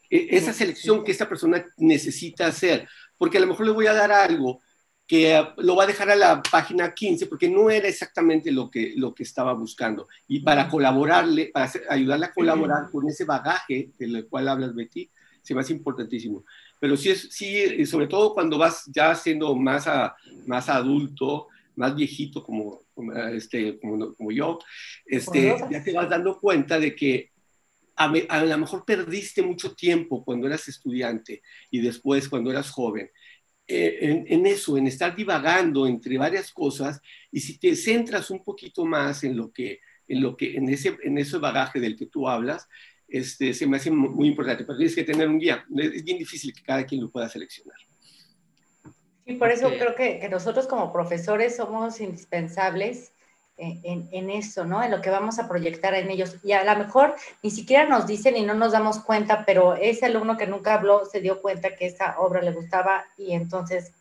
[0.10, 3.94] e, esa selección que esta persona necesita hacer, porque a lo mejor le voy a
[3.94, 4.62] dar algo
[5.10, 8.94] que lo va a dejar a la página 15 porque no era exactamente lo que,
[8.96, 10.08] lo que estaba buscando.
[10.28, 15.10] Y para colaborarle, para ayudarle a colaborar con ese bagaje del cual hablas, Betty,
[15.42, 16.46] se me hace importantísimo.
[16.80, 21.96] Pero sí, es, sí sobre todo cuando vas ya siendo más, a, más adulto, más
[21.96, 24.60] viejito como, como, este, como, como yo,
[25.06, 27.32] este, ya te vas dando cuenta de que
[27.96, 33.10] a, a, lo mejor perdiste mucho tiempo cuando eras estudiante y después cuando eras joven
[33.72, 37.00] eh, en, eso, en estar divagando entre varias cosas,
[37.32, 40.98] y si te centras un poquito más en lo que, en lo que, en ese,
[41.04, 42.68] en ese bagaje del que tú hablas,
[43.08, 45.64] este, se me hace muy importante, pero tienes que tener un guía.
[45.78, 47.78] Es bien difícil que cada quien lo pueda seleccionar.
[49.30, 53.12] Y por eso creo que, que, nosotros como profesores somos indispensables
[53.58, 54.82] en, eso, ¿no?
[54.82, 56.38] En lo que vamos a proyectar en ellos.
[56.44, 57.14] Y a lo mejor
[57.44, 61.06] ni siquiera nos dicen y no nos damos cuenta, pero ese alumno que nunca habló
[61.06, 63.92] se dio cuenta que esa obra le gustaba y entonces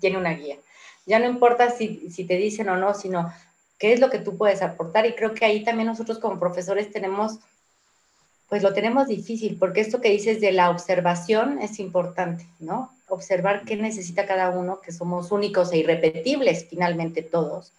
[0.00, 0.56] tiene una guía.
[1.04, 3.30] Ya no importa si, si te dicen o no, sino
[3.78, 5.04] qué es lo que tú puedes aportar.
[5.04, 7.38] Y creo que ahí también nosotros como profesores tenemos,
[8.48, 12.90] pues lo tenemos difícil, porque esto que dices de la observación es importante, ¿no?
[13.10, 17.72] Observar qué necesita cada uno, que somos únicos e irrepetibles finalmente todos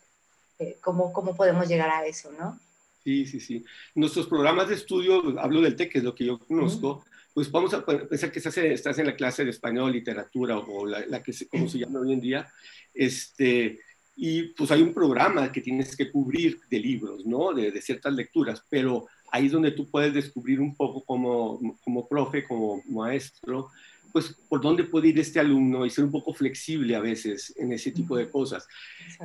[0.61, 2.59] eh, cómo, cómo podemos llegar a eso, ¿no?
[3.03, 3.65] Sí, sí, sí.
[3.95, 7.73] Nuestros programas de estudio, hablo del TEC, que es lo que yo conozco, pues vamos
[7.73, 11.33] a pensar que estás en, estás en la clase de español, literatura o la, que
[11.33, 12.47] se, como se llama hoy en día,
[12.93, 13.79] este,
[14.15, 17.53] y pues hay un programa que tienes que cubrir de libros, ¿no?
[17.53, 22.07] De, de, ciertas lecturas, pero ahí es donde tú puedes descubrir un poco como, como
[22.07, 23.71] profe, como maestro,
[24.11, 27.73] pues por dónde puede ir este alumno y ser un poco flexible a veces en
[27.73, 28.67] ese tipo de cosas.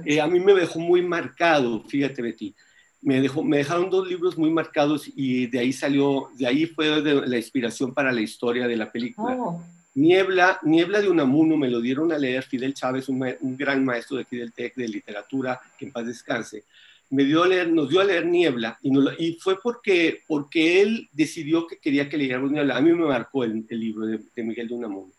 [0.05, 2.55] Eh, a mí me dejó muy marcado, fíjate Betty,
[3.03, 7.01] me, dejó, me dejaron dos libros muy marcados y de ahí salió, de ahí fue
[7.03, 9.37] la inspiración para la historia de la película.
[9.39, 9.63] Oh.
[9.95, 14.19] Niebla, Niebla de Unamuno me lo dieron a leer Fidel Chávez, un, un gran maestro
[14.19, 16.65] de Fidel Tech de literatura, que en paz descanse
[17.11, 21.09] me dio a leer, nos dio a leer Niebla y, y fue porque, porque él
[21.13, 22.77] decidió que quería que leyéramos Niebla.
[22.77, 25.13] A mí me marcó el, libro de, Miguel de Unamuno.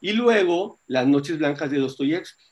[0.00, 2.44] Y luego Las Noches Blancas de Dostoyevsky.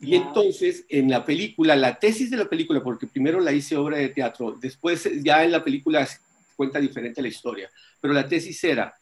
[0.00, 3.98] Y entonces en la película, la tesis de la película, porque primero la hice obra
[3.98, 6.06] de teatro, después ya en la película
[6.54, 7.68] cuenta diferente la historia,
[8.00, 8.94] pero la tesis era,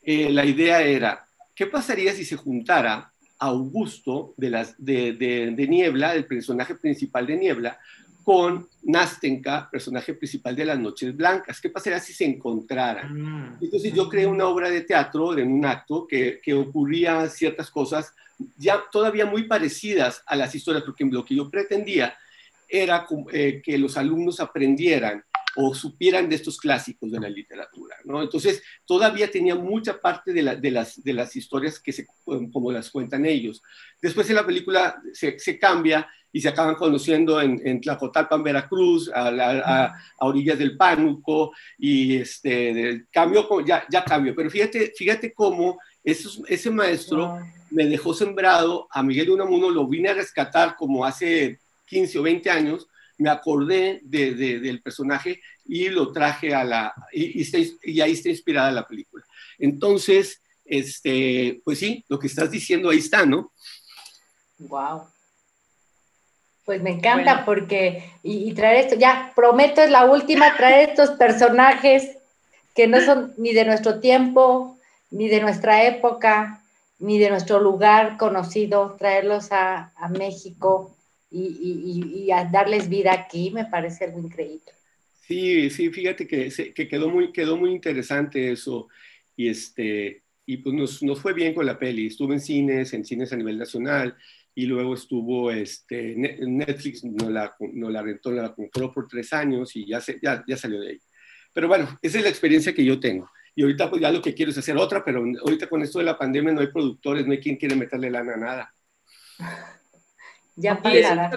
[0.00, 5.68] eh, la idea era, ¿qué pasaría si se juntara Augusto de, las, de, de, de
[5.68, 7.78] Niebla, el personaje principal de Niebla,
[8.24, 11.60] con Nastenka, personaje principal de Las Noches Blancas.
[11.60, 13.26] ¿Qué pasaría si se encontraran?
[13.26, 13.58] Ah.
[13.60, 18.14] Entonces yo creé una obra de teatro en un acto que, que ocurría ciertas cosas
[18.56, 22.16] ya todavía muy parecidas a las historias, porque lo que yo pretendía
[22.68, 25.24] era eh, que los alumnos aprendieran
[25.56, 28.22] o supieran de estos clásicos de la literatura, ¿no?
[28.22, 32.90] Entonces, todavía tenía mucha parte de, de, las, de las historias que se, como las
[32.90, 33.62] cuentan ellos.
[34.00, 39.08] Después en la película se, se cambia y se acaban conociendo en, en Tlacotalpan, Veracruz,
[39.14, 44.34] a, a, orillas del Pánuco, y este, cambio, ya, ya cambió.
[44.34, 47.38] Pero fíjate, fíjate cómo ese maestro
[47.70, 52.50] me dejó sembrado, a Miguel Unamuno lo vine a rescatar como hace 15 o 20
[52.50, 52.88] años,
[53.18, 58.28] me acordé de, del personaje y lo traje a la, y, y, y, ahí está
[58.28, 59.24] inspirada la película.
[59.58, 63.52] Entonces, este, pues sí, lo que estás diciendo ahí está, ¿no?
[64.58, 65.04] Wow.
[66.64, 72.16] Pues me encanta porque, y, traer esto, ya prometo es la última, traer estos personajes
[72.74, 74.78] que no son ni de nuestro tiempo,
[75.10, 76.62] ni de nuestra época,
[76.98, 80.96] ni de nuestro lugar conocido, traerlos a, a México
[81.34, 84.72] y, y, a darles vida aquí, me parece algo increíble.
[85.26, 88.88] Sí, sí, fíjate que, que quedó, muy, quedó muy interesante eso.
[89.36, 92.06] Y, este, y pues nos, nos fue bien con la peli.
[92.06, 94.16] Estuve en cines, en cines a nivel nacional
[94.54, 99.74] y luego estuvo este, Netflix, no la, no la rentó, la compró por tres años
[99.74, 101.00] y ya, se, ya, ya, salió de ahí.
[101.52, 103.30] Pero bueno, esa es la experiencia que yo tengo.
[103.56, 106.04] Y ahorita pues ya lo que quiero es hacer otra, pero ahorita con esto de
[106.04, 108.74] la pandemia no hay productores, no hay quien quiere meterle lana a nada.
[110.56, 111.30] Ya para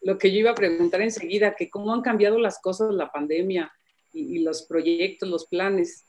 [0.00, 3.72] lo, que yo iba a preguntar enseguida, que cómo han cambiado las cosas la pandemia
[4.12, 6.04] y, y los proyectos, los planes.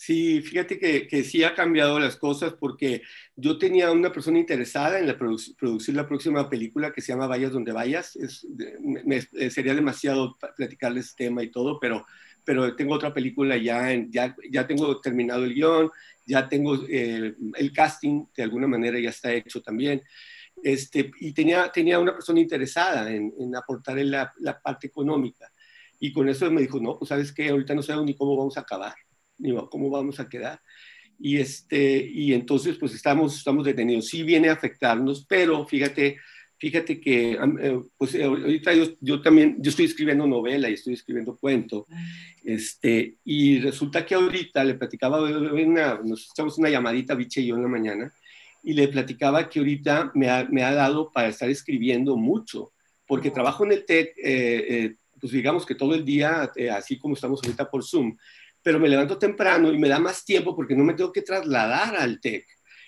[0.00, 3.02] Sí, fíjate que, que, sí ha cambiado las cosas porque
[3.34, 7.50] yo tenía una persona interesada en la producir la próxima película que se llama Vayas
[7.50, 8.14] donde vayas.
[8.14, 8.46] Es,
[8.80, 12.06] me, eh, sería demasiado platicarles este tema y todo, pero,
[12.44, 15.90] pero tengo otra película ya, en, ya, ya tengo terminado el guion,
[16.24, 20.00] ya tengo eh, el casting, de alguna manera ya está hecho también.
[20.62, 25.50] Este, y tenía, tenía una persona interesada en, en aportar en la, la, parte económica.
[26.00, 28.56] Y con eso me dijo, no, pues sabes que ahorita no sabemos ni cómo vamos
[28.56, 28.94] a acabar,
[29.38, 30.60] ni cómo vamos a quedar.
[31.18, 34.06] Y, este, y entonces pues estamos, estamos detenidos.
[34.06, 36.18] Sí viene a afectarnos, pero fíjate,
[36.58, 40.94] fíjate que eh, pues eh, ahorita yo, yo, también, yo estoy escribiendo novela y estoy
[40.94, 41.86] escribiendo cuento,
[42.44, 47.56] este, y resulta que ahorita le platicaba, una, nos echamos una llamadita, Biche y yo
[47.56, 48.12] en la mañana,
[48.62, 52.72] y le platicaba que ahorita me ha, me ha dado para estar escribiendo mucho,
[53.06, 57.40] porque trabajo en el TEC, eh, pues digamos que todo el día, así como estamos
[57.42, 58.16] ahorita por Zoom,
[58.62, 61.96] pero me levanto temprano y me da más tiempo porque no me tengo que trasladar
[61.96, 62.44] al TEC.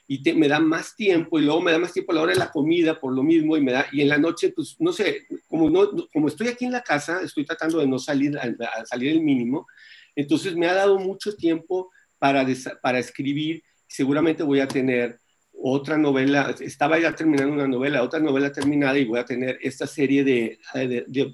[0.07, 2.39] Y me da más tiempo y luego me da más tiempo a la hora de
[2.39, 5.29] la comida por lo mismo y me da y en la noche pues no sé
[5.47, 9.13] como no como estoy aquí en la casa estoy tratando de no salir a, salir
[9.13, 9.69] el mínimo
[10.17, 12.45] entonces me ha dado mucho tiempo para
[12.83, 15.21] para escribir seguramente voy a tener
[15.63, 19.87] otra novela, estaba ya terminando una novela, otra novela terminada y voy a tener esta
[19.87, 20.59] serie de,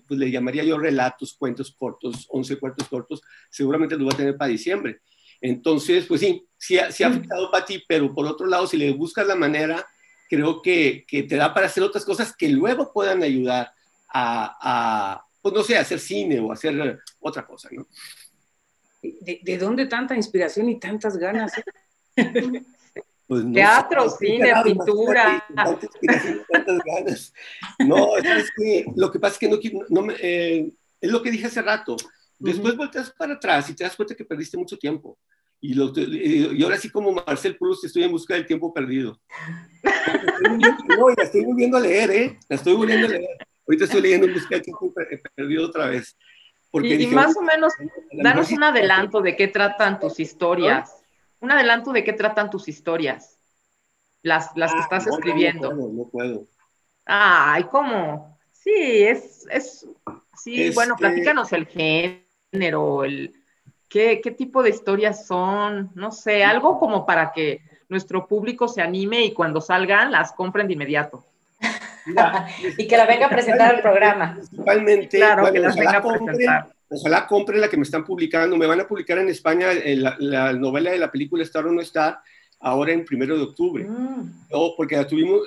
[0.07, 4.37] pues, le llamaría yo relatos, cuentos cortos, 11 cuentos cortos, seguramente lo voy a tener
[4.37, 5.01] para diciembre.
[5.41, 8.93] Entonces, pues sí, sí, sí ha afectado para ti, pero por otro lado, si le
[8.93, 9.87] buscas la manera,
[10.29, 13.71] creo que, que te da para hacer otras cosas que luego puedan ayudar
[14.09, 17.87] a, a pues no sé, a hacer cine o hacer otra cosa, ¿no?
[19.03, 21.53] ¿De, de dónde tanta inspiración y tantas ganas?
[23.27, 25.45] Pues Teatro, cine, pintura.
[27.85, 29.59] No, es que lo que pasa es que no,
[29.89, 31.97] no me, eh, es lo que dije hace rato.
[32.39, 35.19] Después volteas para atrás y te das cuenta que perdiste mucho tiempo.
[35.61, 39.19] Y, lo, y ahora sí como Marcel Proust estoy en busca del tiempo perdido.
[40.97, 42.39] no, la estoy volviendo a leer, ¿eh?
[42.49, 43.39] La estoy volviendo a leer.
[43.67, 44.93] Ahorita estoy leyendo en busca del tiempo
[45.35, 46.17] perdido otra vez.
[46.71, 47.73] Porque y, más o menos,
[48.13, 50.93] danos un adelanto de qué tratan tus historias
[51.47, 53.39] un adelanto de qué tratan tus historias,
[54.23, 55.73] las, las que ah, estás escribiendo.
[55.73, 56.45] No, no puedo.
[57.05, 58.37] Ay, ¿cómo?
[58.51, 59.87] Sí, es, es,
[60.37, 63.33] sí, bueno, este platícanos el género, el,
[63.89, 68.83] qué, qué tipo de historias son, no sé, algo como para que nuestro público se
[68.83, 71.25] anime y cuando salgan las compren de inmediato.
[72.77, 74.35] y que la venga a presentar al programa.
[74.35, 78.57] Principalmente, claro, que las venga a presentar ojalá compren la que me están publicando.
[78.57, 79.69] Me van a publicar en España
[80.19, 82.19] la, novela de la película Estar o no estar
[82.61, 83.85] ahora en primero de octubre.
[83.85, 84.47] Mm.
[84.77, 85.43] porque la tuvimos,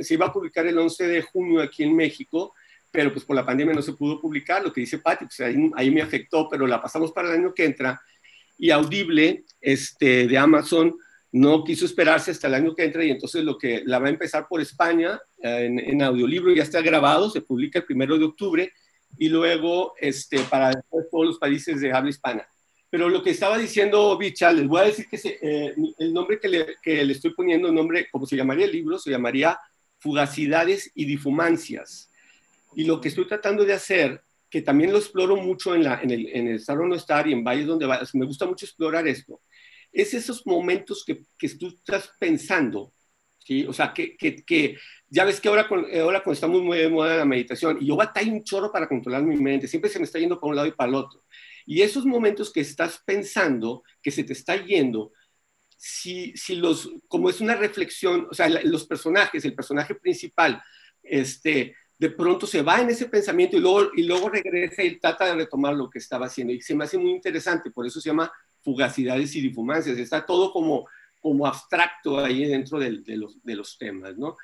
[0.00, 2.54] se iba a publicar el 11 de junio aquí en México,
[2.90, 5.90] pero pues por la pandemia no se pudo publicar, lo que dice Patti, pues ahí,
[5.90, 8.00] me afectó, pero la pasamos para el año que entra.
[8.58, 10.94] Y Audible este, de Amazon
[11.32, 14.10] no quiso esperarse hasta el año que entra y entonces lo que la va a
[14.10, 18.70] empezar por España en, en audiolibro ya está grabado, se publica el primero de octubre
[19.18, 20.72] y luego este, para
[21.10, 22.46] todos los países de habla hispana.
[22.90, 26.48] Pero lo que estaba diciendo Bicha, les voy a decir que eh, el nombre que
[26.48, 29.58] le, que le, estoy poniendo, el nombre, como se llamaría el libro, se llamaría
[29.98, 32.10] Fugacidades y Difumancias.
[32.74, 36.10] Y lo que estoy tratando de hacer, que también lo exploro mucho en, la, en,
[36.10, 39.08] el, en el Estar o No Estar y en Valles donde me gusta mucho explorar
[39.08, 39.40] esto,
[39.90, 42.92] es esos momentos que, que tú estás pensando,
[43.44, 43.64] ¿sí?
[43.66, 44.78] O sea, que, que, que
[45.08, 47.96] ya ves que ahora, con, ahora cuando estamos muy de moda la meditación, y yo
[47.96, 50.68] batallo un chorro para controlar mi mente, siempre se me está yendo para un lado
[50.68, 51.24] y para el otro.
[51.66, 55.12] Y esos momentos que estás pensando, que se te está yendo,
[55.76, 60.62] si, si los, como es una reflexión, o sea, los personajes, el personaje principal,
[61.02, 65.26] este, de pronto se va en ese pensamiento y luego, y luego regresa y trata
[65.26, 66.52] de retomar lo que estaba haciendo.
[66.52, 69.98] Y se me hace muy interesante, por eso se llama fugacidades y difumancias.
[69.98, 70.88] Está todo como,
[71.22, 74.36] como abstracto ahí dentro de, de, los, de los temas, ¿no?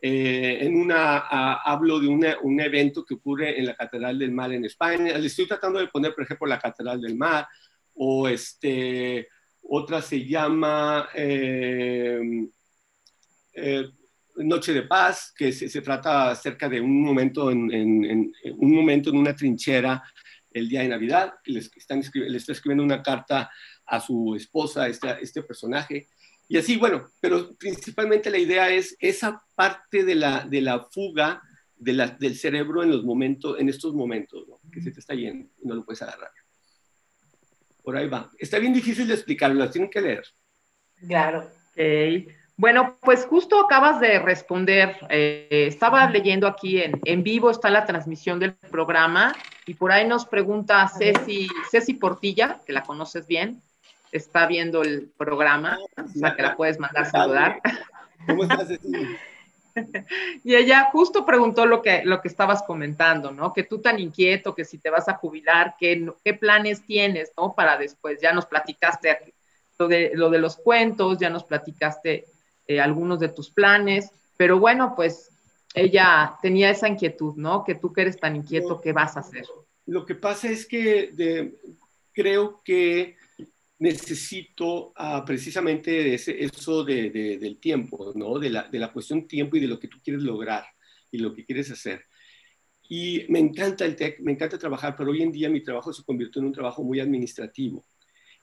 [0.00, 1.18] Eh, en una,
[1.56, 5.16] hablo de un evento que ocurre en la Catedral del Mar en España.
[5.16, 7.48] Le estoy tratando de poner, por ejemplo, la Catedral del Mar,
[7.94, 9.26] o este,
[9.62, 12.20] otra se llama eh,
[13.54, 13.88] eh,
[14.36, 19.34] Noche de Paz, que se, trata acerca de un momento en, un momento en una
[19.34, 20.02] trinchera
[20.50, 23.50] el día de Navidad, le, están está escribiendo una carta
[23.86, 26.08] a su esposa, este, este personaje,
[26.48, 31.42] y así, bueno, pero principalmente la idea es esa parte de la, de la fuga
[31.76, 34.58] de la, del cerebro en los momentos, en estos momentos, ¿no?
[34.70, 36.30] que se te está yendo y no lo puedes agarrar.
[37.82, 38.30] Por ahí va.
[38.38, 40.24] Está bien difícil de explicarlo, las tienen que leer.
[41.06, 41.48] Claro.
[42.56, 44.96] Bueno, pues justo acabas de responder.
[45.10, 49.34] Eh, estaba leyendo aquí en, en, vivo, está la transmisión del programa,
[49.66, 53.62] y por ahí nos pregunta Ceci, Ceci Portilla, que la conoces bien,
[54.12, 57.60] está viendo el programa, o sea que la puedes mandar saludar.
[58.26, 58.68] ¿Cómo estás,
[60.42, 63.52] Y ella justo preguntó lo que, lo que estabas comentando, ¿no?
[63.52, 67.54] Que tú tan inquieto, que si te vas a jubilar, ¿qué, qué planes tienes, ¿no?
[67.54, 69.34] Para después, ya nos platicaste
[69.78, 72.24] lo de, lo de los cuentos, ya nos platicaste
[72.66, 75.30] eh, algunos de tus planes, pero bueno, pues
[75.74, 77.62] ella tenía esa inquietud, ¿no?
[77.64, 79.44] Que tú que eres tan inquieto, ¿qué vas a hacer?
[79.84, 81.52] Lo que pasa es que
[82.12, 83.16] creo que
[83.78, 88.38] necesito ah, precisamente ese, eso del tiempo, ¿no?
[88.38, 90.64] De la, de la cuestión tiempo y de lo que tú quieres lograr
[91.10, 92.04] y lo que quieres hacer.
[92.88, 96.04] Y me encanta el tech, me encanta trabajar, pero hoy en día mi trabajo se
[96.04, 97.84] convirtió en un trabajo muy administrativo.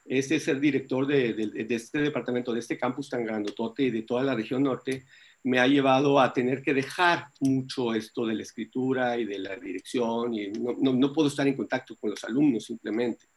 [0.06, 4.22] Este ser director de, de, este departamento, de este campus tan grandotote y de toda
[4.24, 5.06] la región norte,
[5.44, 9.56] me ha llevado a tener que dejar mucho esto de la escritura y de la
[9.56, 13.28] dirección y no, no, no puedo estar en contacto con los alumnos simplemente.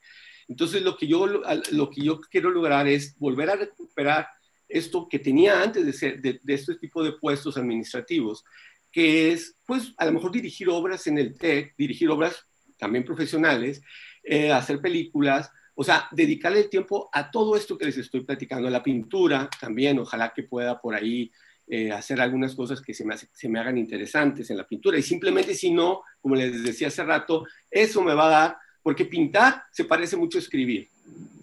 [0.47, 4.27] Entonces, lo que, yo, lo que yo quiero lograr es volver a recuperar
[4.67, 8.43] esto que tenía antes de, ser, de, este tipo de puestos administrativos,
[8.91, 12.45] que es, pues, a lo mejor dirigir obras en el TEC, dirigir obras
[12.77, 13.81] también profesionales,
[14.23, 18.67] eh, hacer películas, o sea, dedicarle el tiempo a todo esto que les estoy platicando,
[18.67, 21.31] a la pintura también, ojalá que pueda por ahí
[21.67, 24.97] eh, hacer algunas cosas que se me, se me hagan interesantes en la pintura.
[24.97, 28.57] Y simplemente si no, como les decía hace rato, eso me va a dar
[28.87, 30.87] porque pintar se parece mucho a escribir.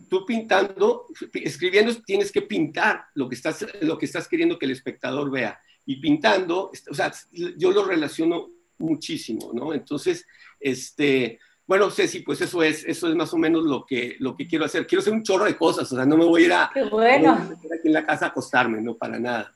[0.09, 4.73] Tú pintando, escribiendo tienes que pintar lo que estás, lo que estás queriendo que el
[4.73, 5.61] espectador vea.
[5.85, 7.13] Y pintando, o sea,
[7.59, 9.75] yo lo relaciono muchísimo, ¿no?
[9.75, 10.27] Entonces,
[10.59, 14.47] este, bueno, Ceci, pues eso es, eso es más o menos lo que, lo que
[14.47, 14.87] quiero hacer.
[14.87, 16.85] Quiero hacer un chorro de cosas, o sea, no me voy a ir a, Qué
[16.85, 17.33] bueno.
[17.33, 19.53] a aquí en la casa a acostarme, no para nada.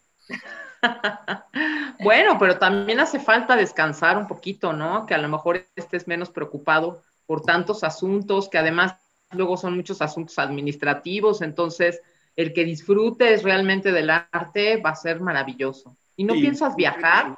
[2.04, 5.06] bueno, pero también hace falta descansar un poquito, ¿no?
[5.06, 8.94] Que a lo mejor estés menos preocupado por tantos asuntos, que además
[9.32, 12.00] luego son muchos asuntos administrativos, entonces
[12.36, 15.94] el que disfrutes realmente del arte va a ser maravilloso.
[16.16, 17.36] ¿Y no piensas viajar?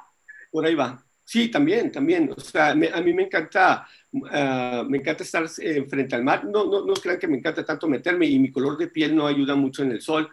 [0.49, 1.03] Por ahí va.
[1.25, 2.31] Sí, también, también.
[2.35, 3.85] O sea, a mí me encanta,
[4.31, 6.45] ah, me encanta estar eh, frente al mar.
[6.45, 9.27] No, no, no crean que me encanta tanto meterme y mi color de piel no
[9.27, 10.29] ayuda mucho en el sol,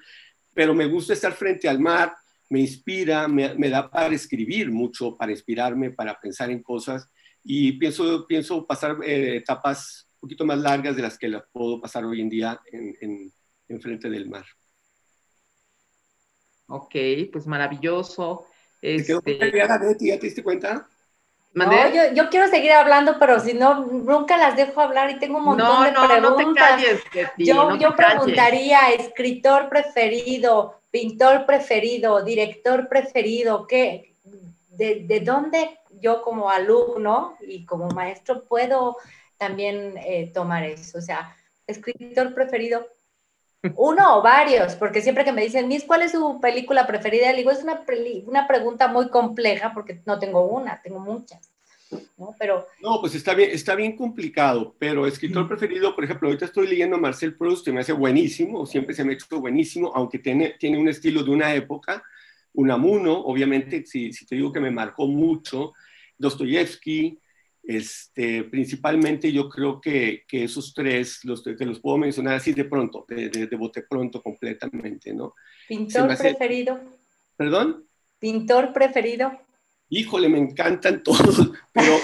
[0.55, 2.15] pero me gusta estar frente al mar,
[2.49, 7.09] me inspira, me, me da para escribir mucho, para inspirarme, para pensar en cosas
[7.51, 11.81] y pienso, pienso pasar eh, etapas un poquito más largas de las que las puedo
[11.81, 13.33] pasar hoy en día en,
[13.69, 14.45] en, frente del mar.
[16.67, 16.95] Ok,
[17.33, 18.45] pues maravilloso.
[18.83, 19.19] Este...
[19.99, 20.87] ¿Ya te diste cuenta?
[21.55, 25.39] No, yo, yo, quiero seguir hablando, pero si no, nunca las dejo hablar y tengo
[25.39, 26.21] un montón de preguntas.
[26.23, 27.03] No te calles,
[27.39, 34.15] yo, yo preguntaría, escritor preferido, pintor preferido, director preferido, ¿qué,
[34.69, 38.97] de, ¿de dónde yo como alumno y como maestro puedo
[39.37, 40.99] también eh, tomar eso.
[40.99, 41.35] O sea,
[41.67, 42.87] escritor preferido,
[43.77, 47.31] uno o varios, porque siempre que me dicen, Miss, ¿cuál es su película preferida?
[47.31, 47.85] Le digo, es una,
[48.27, 51.51] una pregunta muy compleja porque no tengo una, tengo muchas.
[52.19, 52.35] ¿no?
[52.39, 52.67] Pero...
[52.83, 56.97] No, pues está bien, está bien complicado, pero escritor preferido, por ejemplo, ahorita estoy leyendo
[56.97, 60.57] a Marcel Proust, que me hace buenísimo, siempre se me ha hecho buenísimo, aunque tiene,
[60.59, 62.03] tiene un estilo de una época,
[62.55, 65.75] Unamuno, obviamente, si, si te digo que me marcó mucho,
[66.19, 67.19] Dostoyevsky,
[67.63, 72.65] este, principalmente yo creo que, que esos tres, los que los puedo mencionar así de
[72.65, 75.35] pronto, de, de, bote pronto completamente, ¿no?
[75.69, 76.81] ¿Pintor preferido?
[77.37, 77.85] ¿Perdón?
[78.19, 79.33] ¿Pintor preferido?
[79.91, 81.99] Híjole, me encantan todos, pero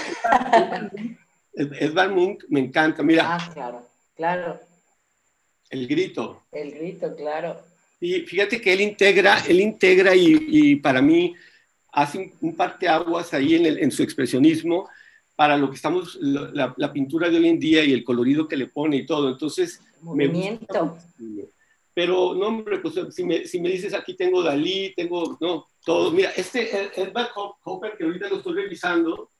[1.53, 3.35] Edvard Munch me encanta, mira.
[3.35, 4.59] Ah, claro, claro.
[5.71, 6.43] El grito.
[6.51, 7.59] El grito, claro.
[7.99, 11.33] Y fíjate que él integra, él integra y, y para mí
[11.95, 14.89] hace un, parteaguas ahí en, en, su expresionismo
[15.35, 18.67] para lo que estamos, la, pintura de hoy en día y el colorido que le
[18.67, 19.29] pone y todo.
[19.29, 20.97] Entonces, movimiento.
[21.93, 26.11] Pero, no, hombre, pues si me, si me, dices aquí tengo Dalí, tengo, no, todo.
[26.11, 26.69] Mira, este
[27.01, 27.29] Edvard
[27.63, 29.31] Hopper, que ahorita lo estoy revisando,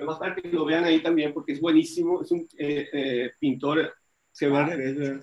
[0.00, 3.94] más para que lo vean ahí también, porque es buenísimo, es un eh, eh, pintor,
[4.32, 5.20] se va a revés.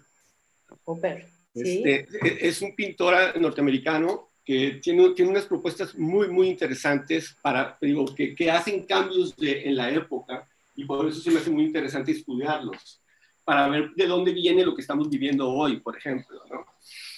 [0.83, 1.25] Hopper.
[1.55, 7.75] Este, e, es un pintor norteamericano que tiene, tiene unas propuestas muy, muy interesantes para,
[7.81, 11.49] digo, que, que hacen cambios de, en la época y por eso se me hace
[11.49, 13.01] muy interesante estudiarlos,
[13.43, 16.39] para ver de dónde viene lo que estamos viviendo hoy, por ejemplo.
[16.49, 16.65] ¿no?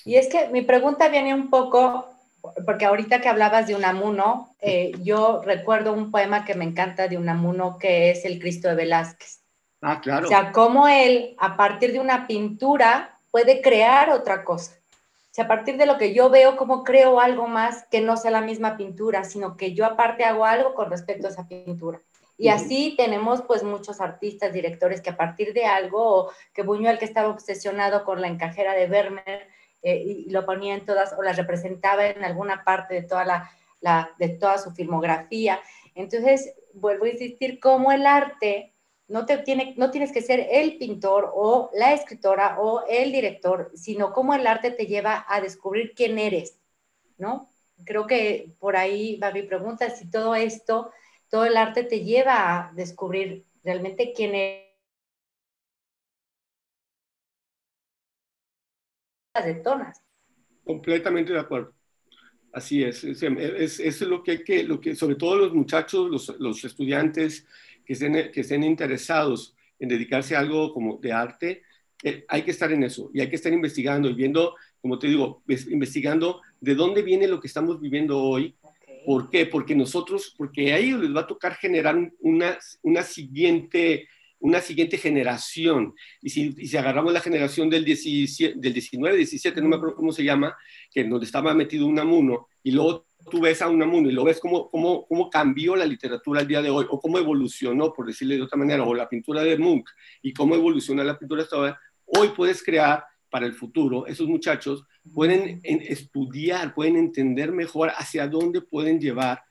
[0.06, 2.08] Y es que mi pregunta viene un poco,
[2.66, 7.18] porque ahorita que hablabas de Unamuno, eh, yo recuerdo un poema que me encanta de
[7.18, 9.42] Unamuno, que es El Cristo de Velázquez.
[9.82, 10.28] Ah, claro.
[10.28, 14.78] O sea, cómo él, a partir de una pintura, puede crear otra cosa
[15.38, 18.32] si a partir de lo que yo veo, cómo creo algo más que no sea
[18.32, 22.02] la misma pintura, sino que yo aparte hago algo con respecto a esa pintura.
[22.40, 27.06] Y así tenemos pues muchos artistas, directores que a partir de algo, que Buñuel que
[27.06, 29.48] estaba obsesionado con la encajera de Vermeer
[29.84, 33.52] eh, y lo ponía en todas o la representaba en alguna parte de toda, la,
[33.80, 35.60] la, de toda su filmografía.
[35.94, 38.74] Entonces, vuelvo a insistir, cómo el arte
[39.08, 43.72] no, te tiene, no tienes que ser el pintor o la escritora o el director,
[43.76, 46.60] sino cómo el arte te lleva a descubrir quién eres,
[47.18, 47.50] ¿no?
[47.86, 50.92] creo que por ahí va mi pregunta, si todo esto,
[51.30, 54.64] todo el arte te lleva a descubrir realmente quién es
[59.44, 60.02] detonas.
[60.64, 61.74] Completamente de acuerdo.
[62.52, 63.22] Así es, es,
[63.80, 67.46] es, lo, que, que, lo que, sobre todo los muchachos, los, los estudiantes
[67.88, 71.64] que estén, que estén interesados en dedicarse a algo como de arte,
[72.04, 75.08] eh, hay que estar en eso y hay que estar investigando y viendo, como te
[75.08, 78.56] digo, investigando de dónde viene lo que estamos viviendo hoy.
[79.06, 79.46] ¿Por qué?
[79.46, 84.10] Porque nosotros, porque a ellos les va a tocar generar una, una siguiente
[84.40, 85.94] una siguiente generación.
[86.22, 90.12] Y si, si agarramos la generación del, 17, del 19, 17, no me acuerdo cómo
[90.12, 90.56] se llama,
[90.92, 94.40] que donde estaba metido un Unamuno, y luego tú ves a Unamuno y lo ves
[94.40, 98.36] cómo, cómo, cómo cambió la literatura al día de hoy, o cómo evolucionó, por decirle
[98.36, 99.90] de otra manera, o la pintura de Munch,
[100.22, 104.86] y cómo evoluciona la pintura hasta ahora, hoy puedes crear para el futuro, esos muchachos
[105.14, 109.42] pueden estudiar, pueden entender mejor hacia dónde pueden llevar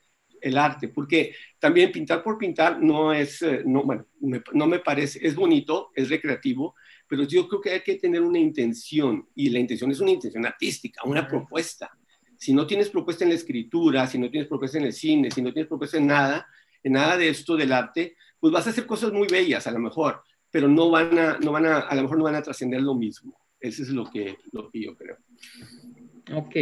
[0.46, 4.78] el arte, porque también pintar por pintar no es, eh, no, bueno, me, no me
[4.78, 6.74] parece, es bonito, es recreativo,
[7.08, 10.46] pero yo creo que hay que tener una intención, y la intención es una intención
[10.46, 11.90] artística, una propuesta.
[12.38, 15.42] Si no tienes propuesta en la escritura, si no tienes propuesta en el cine, si
[15.42, 16.46] no tienes propuesta en nada,
[16.82, 19.80] en nada de esto del arte, pues vas a hacer cosas muy bellas a lo
[19.80, 22.82] mejor, pero no van a, no van a, a lo mejor no van a trascender
[22.82, 23.36] lo mismo.
[23.58, 25.16] Eso es lo que, lo que yo creo.
[26.34, 26.54] Ok.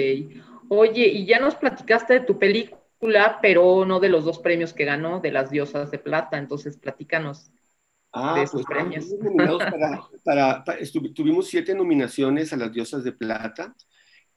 [0.68, 2.83] Oye, y ya nos platicaste de tu película
[3.42, 6.38] pero no de los dos premios que ganó, de las diosas de plata.
[6.38, 7.50] Entonces, platícanos
[8.12, 9.06] ah, de esos pues, premios.
[11.14, 13.74] tuvimos siete nominaciones a las diosas de plata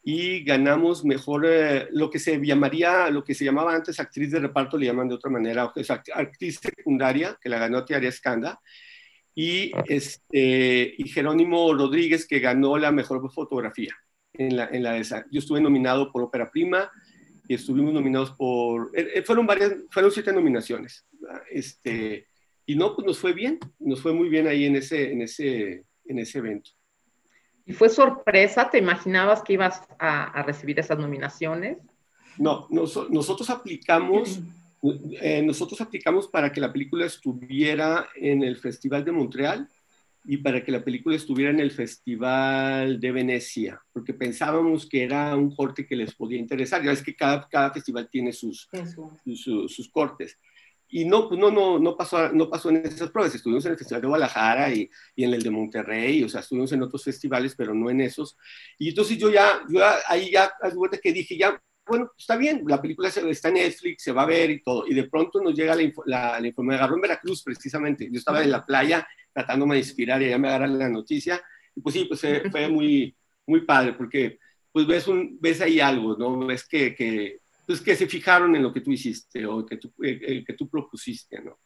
[0.09, 4.39] y ganamos mejor eh, lo que se llamaría, lo que se llamaba antes actriz de
[4.39, 8.61] reparto, le llaman de otra manera, es actriz secundaria, que la ganó Tiaria Escanda,
[9.35, 13.93] y, este, y Jerónimo Rodríguez, que ganó la mejor fotografía.
[14.33, 14.97] En la, en la,
[15.29, 16.89] yo estuve nominado por ópera prima,
[17.47, 21.05] y estuvimos nominados por, eh, eh, fueron varias, fueron siete nominaciones.
[21.49, 22.27] Este,
[22.65, 25.85] y no, pues nos fue bien, nos fue muy bien ahí en ese, en ese,
[26.05, 26.71] en ese evento.
[27.65, 28.69] ¿Y fue sorpresa?
[28.69, 31.77] ¿Te imaginabas que ibas a, recibir esas nominaciones?
[32.37, 34.39] No, nosotros aplicamos,
[35.21, 39.67] eh, nosotros aplicamos para que la película estuviera en el Festival de Montreal
[40.29, 45.33] y para que la película estuviera en el Festival de Venecia, porque pensábamos que era
[45.37, 46.83] un corte que les podía interesar.
[46.83, 48.69] Ya es que cada, cada festival tiene sus,
[49.23, 50.37] sus, sus, cortes.
[50.89, 53.35] Y no, pues no, no, no, pasó, no pasó en esas pruebas.
[53.35, 56.73] Estuvimos en el Festival de Guadalajara y, y, en el de Monterrey, o sea, estuvimos
[56.73, 58.37] en otros festivales, pero no en esos.
[58.77, 62.63] Y entonces yo ya, yo ahí ya, a vuelta que dije, ya, bueno, está bien,
[62.67, 64.85] la película está en Netflix, se va a ver y todo.
[64.87, 68.09] Y de pronto nos llega la, la, la información, me agarró en Veracruz precisamente.
[68.11, 69.07] Yo estaba en la playa
[69.37, 71.39] tratándome de inspirar y ya me agarran la noticia.
[71.75, 73.15] Y pues sí, pues fue, muy,
[73.45, 74.39] muy padre porque
[74.71, 76.47] pues ves, un, ves ahí algo, ¿no?
[76.47, 79.93] Ves que, que, pues que se fijaron en lo que tú hiciste o que tú,
[80.01, 81.59] eh, que tú propusiste, ¿no?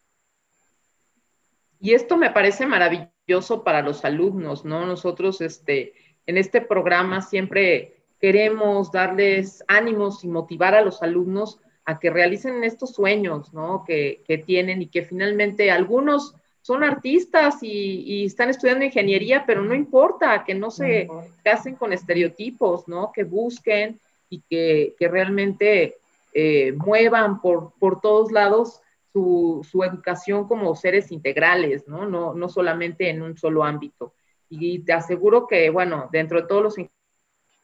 [1.79, 4.85] Y esto me parece maravilloso para los alumnos, ¿no?
[4.85, 5.93] Nosotros este,
[6.25, 12.65] en este programa siempre queremos darles ánimos y motivar a los alumnos a que realicen
[12.65, 13.85] estos sueños, ¿no?
[13.87, 19.73] Que, que tienen y que finalmente algunos son artistas y, están estudiando ingeniería, pero no
[19.73, 21.07] importa, que no se
[21.43, 23.11] casen con estereotipos, ¿no?
[23.11, 23.99] Que busquen
[24.29, 25.97] y que, realmente
[26.33, 28.81] eh, muevan por, por todos lados
[29.11, 32.05] su, educación como seres integrales, ¿no?
[32.05, 32.33] ¿no?
[32.33, 34.13] No solamente en un solo ámbito.
[34.49, 36.75] Y te aseguro que, bueno, dentro de todos los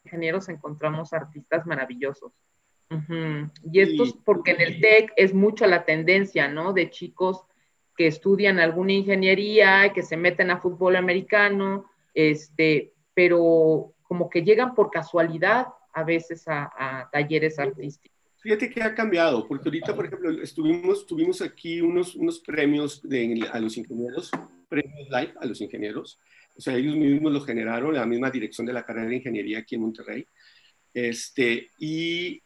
[0.04, 2.32] ingenieros encontramos artistas maravillosos.
[3.70, 6.72] Y esto es porque en el TEC es mucha la tendencia, ¿no?
[6.72, 7.44] De chicos
[7.98, 14.76] que estudian alguna ingeniería, que se meten a fútbol americano, este, pero como que llegan
[14.76, 18.16] por casualidad a veces a, talleres artísticos.
[18.38, 23.48] Fíjate que ha cambiado, porque ahorita, por ejemplo, estuvimos, tuvimos aquí unos, unos premios de,
[23.52, 24.30] a los ingenieros,
[24.68, 26.20] premios live a los ingenieros,
[26.56, 29.74] o sea, ellos mismos lo generaron, la misma dirección de la carrera de ingeniería aquí
[29.74, 30.24] en Monterrey,
[30.94, 32.40] este, y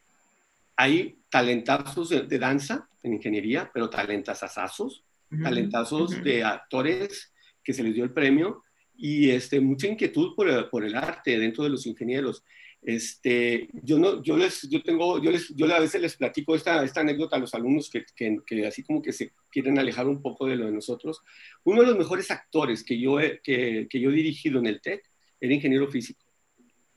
[0.76, 5.04] hay talentazos de, de danza en ingeniería, pero talentazazazos,
[5.42, 8.62] talentazos de actores que se les dio el premio
[8.96, 12.44] y este, mucha inquietud por el, por el arte dentro de los ingenieros.
[12.82, 16.84] Este, yo no, yo les, yo tengo, yo les, yo a veces les platico esta,
[16.84, 20.20] esta anécdota a los alumnos que, que, que, así como que se quieren alejar un
[20.20, 21.20] poco de lo de nosotros.
[21.62, 24.80] Uno de los mejores actores que yo he, que, que yo he dirigido en el
[24.80, 25.02] TEC
[25.40, 26.24] era ingeniero físico.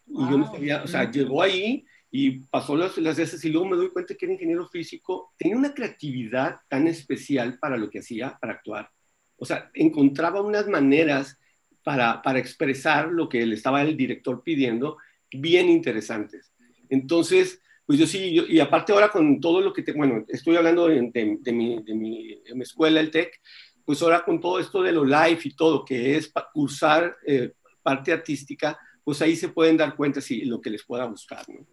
[0.08, 1.86] Y yo no sabía, o sea, llegó ahí
[2.18, 5.58] y pasó las, las veces y luego me doy cuenta que era ingeniero físico, tenía
[5.58, 8.90] una creatividad tan especial para lo que hacía, para actuar.
[9.36, 11.38] O sea, encontraba unas maneras
[11.84, 14.96] para, para expresar lo que le estaba el director pidiendo,
[15.30, 16.54] bien interesantes.
[16.88, 20.88] Entonces, pues yo sí, y aparte ahora con todo lo que, te, bueno, estoy hablando
[20.88, 23.42] de, de, mi, de, mi, escuela, el TEC,
[23.84, 27.52] pues ahora con todo esto de lo live y todo, que es cursar eh,
[27.84, 31.68] parte artística, pues ahí se pueden dar cuenta si lo que les pueda buscar, ¿no?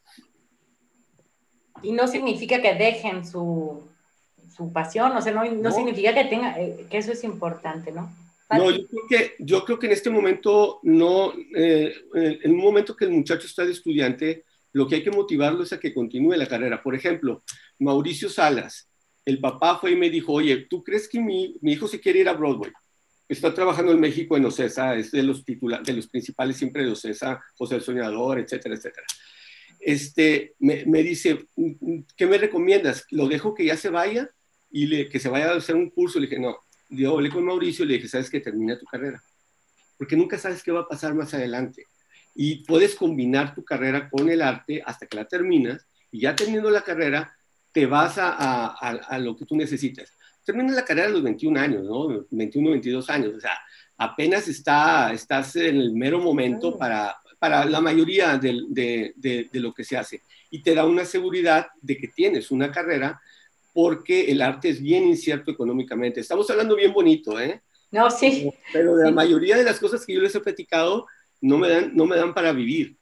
[1.82, 3.82] Y no significa que dejen su,
[4.56, 8.14] su pasión, o sea, no, no, significa que tenga, eh, que eso es importante, ¿no?
[8.50, 12.94] No, yo creo, que, yo creo que en este momento no, eh, en un momento
[12.94, 16.34] que el muchacho está de estudiante, lo que hay que motivarlo es a que continúe
[16.34, 16.82] la carrera.
[16.82, 17.42] Por ejemplo,
[17.78, 18.88] Mauricio Salas,
[19.24, 22.20] el papá fue y me dijo, oye, ¿tú crees que mi, mi hijo se quiere
[22.20, 22.72] ir a Broadway?
[23.28, 27.40] Está trabajando en México en OCESA, es de los, de los principales siempre de OCESA,
[27.56, 29.06] José el Soñador, etcétera, etcétera.
[29.84, 31.46] Este, me, me, dice,
[32.16, 33.04] ¿qué me recomiendas?
[33.10, 34.30] ¿Lo dejo que ya se vaya
[34.70, 36.20] y le, que se vaya a hacer un curso?
[36.20, 36.56] Le dije, no,
[36.88, 39.22] yo hablé con Mauricio y le dije, ¿sabes que Termina tu carrera.
[39.98, 41.86] Porque nunca sabes qué va a pasar más adelante
[42.34, 46.70] y puedes combinar tu carrera con el arte hasta que la terminas y ya terminando
[46.70, 47.36] la carrera
[47.72, 50.12] te vas a, a, lo que tú necesitas.
[50.44, 52.26] Terminas la carrera a los 21 años, ¿no?
[52.30, 53.58] 21, 22 años, o sea,
[53.96, 59.74] apenas está, estás en el mero momento para, para la mayoría de, de, de, lo
[59.74, 63.20] que se hace y te da una seguridad de que tienes una carrera
[63.74, 66.20] porque el arte es bien incierto económicamente.
[66.20, 67.60] Estamos hablando bien bonito, ¿eh?
[67.90, 68.48] No, sí.
[68.72, 71.08] Pero de la mayoría de las cosas que yo les he platicado,
[71.40, 72.96] no me dan, no me dan para vivir.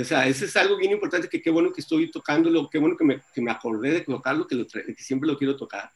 [0.00, 2.96] O sea, eso es algo bien importante que qué bueno que estoy tocándolo, qué bueno
[2.96, 5.90] que me, que me acordé de tocarlo, que, lo, que siempre lo quiero tocar.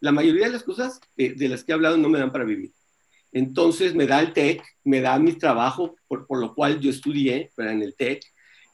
[0.00, 2.72] La mayoría de las cosas de las que he hablado no me dan para vivir.
[3.32, 7.50] Entonces me da el TEC, me da mi trabajo, por, por lo cual yo estudié
[7.56, 8.22] en el TEC,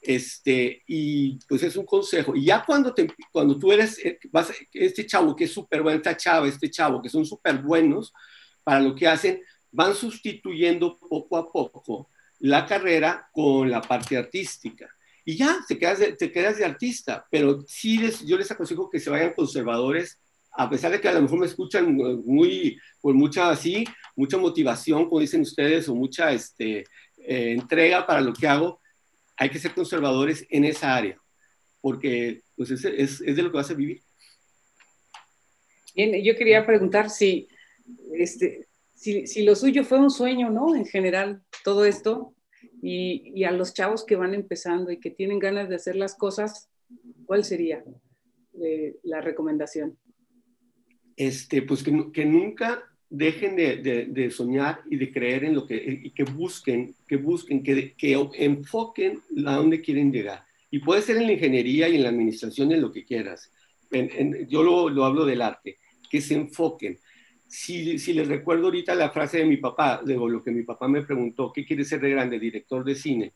[0.03, 2.35] este, y pues es un consejo.
[2.35, 5.99] Y ya cuando, te, cuando tú eres, eh, vas, este chavo que es súper bueno,
[5.99, 8.13] esta chava, este chavo que son súper buenos
[8.65, 9.41] para lo que hacen,
[9.71, 12.09] van sustituyendo poco a poco
[12.41, 14.89] la carrera con la parte artística.
[15.25, 18.89] Y ya, te quedas de, te quedas de artista, pero sí les, yo les aconsejo
[18.89, 20.19] que se vayan conservadores,
[20.59, 23.85] a pesar de que a lo mejor me escuchan muy, con mucha así,
[24.17, 26.81] mucha motivación, como dicen ustedes, o mucha este,
[27.19, 28.81] eh, entrega para lo que hago,
[29.37, 31.17] hay que ser conservadores en esa área,
[31.81, 34.03] porque pues es, es, de lo que vas a vivir.
[35.95, 37.47] Yo quería preguntar si,
[38.15, 40.75] este, si, lo suyo fue un sueño, ¿no?
[40.75, 42.35] En general, todo esto,
[42.83, 46.69] y, a los chavos que van empezando y que tienen ganas de hacer las cosas,
[47.27, 47.85] ¿cuál sería
[48.61, 49.97] eh, la recomendación?
[51.19, 56.01] Este, pues que, que nunca dejen de, de, soñar y de creer en lo que,
[56.05, 60.45] y que busquen, que busquen, que, que enfoquen a dónde quieren llegar.
[60.71, 63.51] Y puede ser en la ingeniería y en la administración, en lo que quieras.
[64.49, 65.79] yo lo, lo hablo del arte,
[66.11, 66.99] que se enfoquen
[67.49, 70.87] si, si, les recuerdo ahorita la frase de mi papá, de lo que mi papá
[70.87, 72.39] me preguntó, ¿qué quiere ser de grande?
[72.39, 73.33] Director de cine.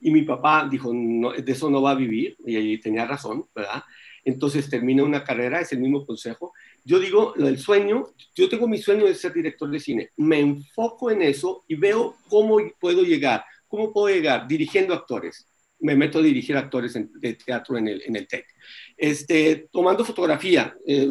[0.00, 3.44] Y mi papá dijo, no, de eso no va a vivir, y ahí tenía razón,
[3.54, 3.82] ¿verdad?
[4.26, 6.52] Entonces termina una carrera, es el mismo consejo.
[6.84, 11.12] Yo digo, el sueño, yo tengo mi sueño de ser director de cine, me enfoco
[11.12, 15.46] en eso y veo cómo puedo llegar, cómo puedo llegar dirigiendo actores.
[15.78, 18.46] Me meto a dirigir actores de teatro en el, en el TEC.
[18.96, 21.08] Este, tomando fotografía, eh,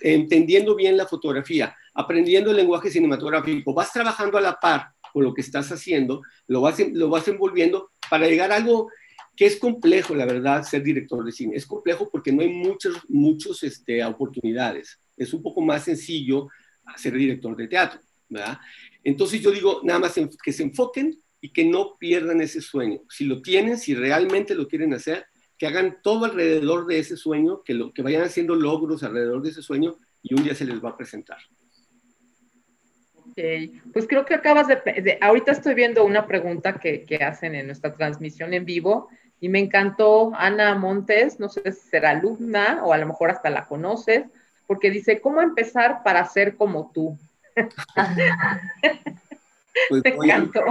[0.00, 5.34] entendiendo bien la fotografía, aprendiendo el lenguaje cinematográfico, vas trabajando a la par con lo
[5.34, 8.88] que estás haciendo, lo vas, lo vas envolviendo para llegar a algo
[9.36, 11.56] que es complejo, la verdad, ser director de cine.
[11.56, 14.98] Es complejo porque no hay muchas muchos, este, oportunidades.
[15.16, 16.48] Es un poco más sencillo
[16.96, 18.58] ser director de teatro, ¿verdad?
[19.02, 23.00] Entonces yo digo, nada más que se enfoquen y que no pierdan ese sueño.
[23.08, 25.26] Si lo tienen, si realmente lo quieren hacer,
[25.58, 29.50] que hagan todo alrededor de ese sueño, que, lo, que vayan haciendo logros alrededor de
[29.50, 31.38] ese sueño y un día se les va a presentar.
[33.92, 37.94] Pues creo que acabas de, ahorita estoy viendo una pregunta que, que, hacen en nuestra
[37.94, 39.08] transmisión en vivo
[39.40, 43.50] y me encantó Ana Montes, no sé si será alumna o a lo mejor hasta
[43.50, 44.24] la conoces,
[44.66, 47.18] porque dice, ¿cómo empezar para ser como tú?
[49.88, 50.62] pues, me encantó.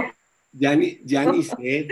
[0.52, 1.88] Ya ni, ya ni sé,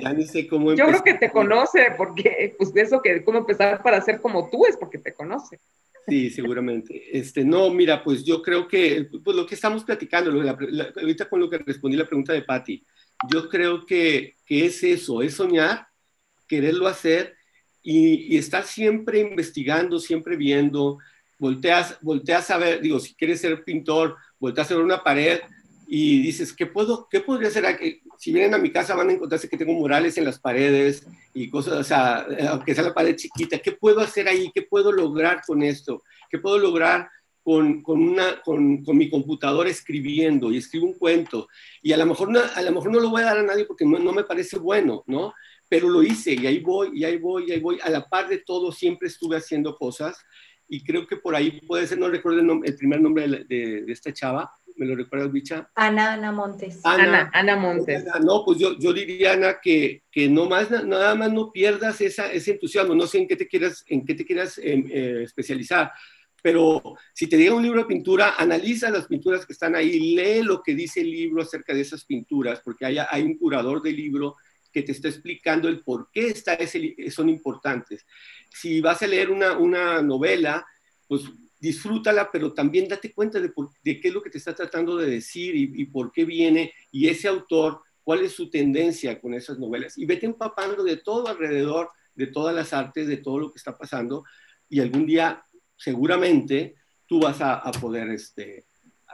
[0.00, 0.92] ya ni sé cómo empezar.
[0.92, 4.66] Yo creo que te conoce, porque pues eso que cómo empezar para ser como tú
[4.66, 5.58] es porque te conoce.
[6.06, 7.16] Sí, seguramente.
[7.16, 11.48] Este, no, mira, pues yo creo que pues lo que estamos platicando, ahorita con lo
[11.48, 12.84] que respondí la pregunta de Patti,
[13.30, 15.86] yo creo que, que, es eso, es soñar,
[16.48, 17.36] quererlo hacer
[17.82, 20.98] y, y, estar siempre investigando, siempre viendo,
[21.38, 25.40] volteas, volteas a ver, digo, si quieres ser pintor, volteas a ver una pared
[25.94, 28.00] y dices, ¿qué, puedo, qué podría hacer aquí?
[28.16, 31.50] Si vienen a mi casa van a encontrarse que tengo murales en las paredes y
[31.50, 34.50] cosas, o sea, aunque sea la pared chiquita, ¿qué puedo hacer ahí?
[34.54, 36.02] ¿Qué puedo lograr con esto?
[36.30, 37.10] ¿Qué puedo lograr
[37.42, 41.48] con, con, una, con, con, mi computadora escribiendo y escribo un cuento
[41.82, 43.66] y a lo mejor no, a lo mejor no lo voy a dar a nadie
[43.66, 45.34] porque no, no, me parece bueno, ¿no?
[45.68, 47.78] Pero lo hice y ahí voy, y ahí voy, y ahí voy.
[47.82, 50.16] A la par de todo siempre estuve haciendo cosas
[50.72, 53.82] y creo que por ahí puede ser, no recuerdo el, el primer nombre de, de,
[53.82, 55.70] de, esta chava, ¿me lo recuerdas, Bicha?
[55.74, 56.80] Ana, Ana Montes.
[56.84, 58.04] Ana, Ana, Montes.
[58.24, 62.32] no, pues yo, yo diría, Ana, que, que no más, nada más no pierdas esa,
[62.32, 65.92] ese entusiasmo, no sé en qué te quieras, en qué te quieras eh, eh, especializar,
[66.42, 66.82] pero
[67.14, 70.60] si te llega un libro de pintura, analiza las pinturas que están ahí, lee lo
[70.62, 74.36] que dice el libro acerca de esas pinturas, porque hay, hay un curador del libro
[74.72, 78.04] que te está explicando el por qué está ese, son importantes.
[78.50, 80.66] Si vas a leer una, una novela,
[81.06, 81.22] pues
[81.62, 84.96] disfrútala, pero también date cuenta de, por, de, qué es lo que te está tratando
[84.96, 89.32] de decir y, y, por qué viene, y ese autor, cuál es su tendencia con
[89.32, 89.96] esas novelas.
[89.96, 93.78] Y vete empapando de todo alrededor, de todas las artes, de todo lo que está
[93.78, 94.24] pasando,
[94.68, 95.44] y algún día
[95.76, 96.74] seguramente
[97.06, 98.64] tú vas a, a poder, este,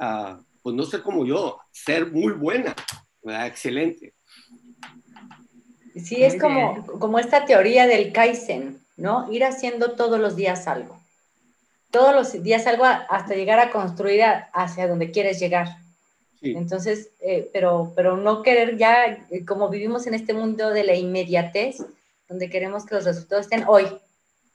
[0.01, 2.75] a, pues no ser como yo, ser muy buena,
[3.23, 3.47] ¿verdad?
[3.47, 4.15] excelente.
[6.03, 9.31] Sí, es como, como esta teoría del Kaizen, ¿no?
[9.31, 10.99] Ir haciendo todos los días algo.
[11.91, 15.69] Todos los días algo hasta llegar a construir a, hacia donde quieres llegar.
[16.41, 16.55] Sí.
[16.57, 20.95] Entonces, eh, pero, pero no querer ya, eh, como vivimos en este mundo de la
[20.95, 21.79] inmediatez,
[22.29, 23.87] donde queremos que los resultados estén hoy,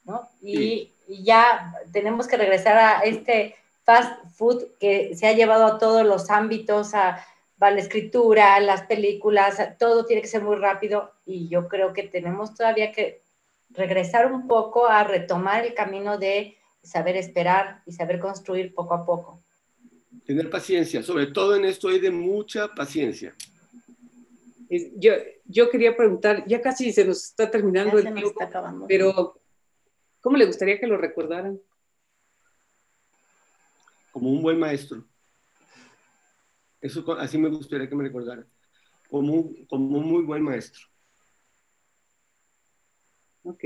[0.04, 0.28] ¿no?
[0.40, 5.66] Y, sí y ya tenemos que regresar a este fast food que se ha llevado
[5.66, 7.24] a todos los ámbitos, a,
[7.60, 11.68] a la escritura, a las películas, a, todo tiene que ser muy rápido y yo
[11.68, 13.22] creo que tenemos todavía que
[13.70, 19.04] regresar un poco a retomar el camino de saber esperar y saber construir poco a
[19.04, 19.42] poco.
[20.24, 23.34] Tener paciencia, sobre todo en esto hay de mucha paciencia.
[24.96, 25.12] Yo,
[25.44, 28.38] yo quería preguntar, ya casi se nos está terminando ya el tiempo,
[28.88, 29.40] pero
[30.24, 31.60] ¿Cómo le gustaría que lo recordaran?
[34.10, 35.04] Como un buen maestro.
[36.80, 38.48] Eso así me gustaría que me recordaran.
[39.10, 40.82] Como un, como un muy buen maestro.
[43.42, 43.64] Ok.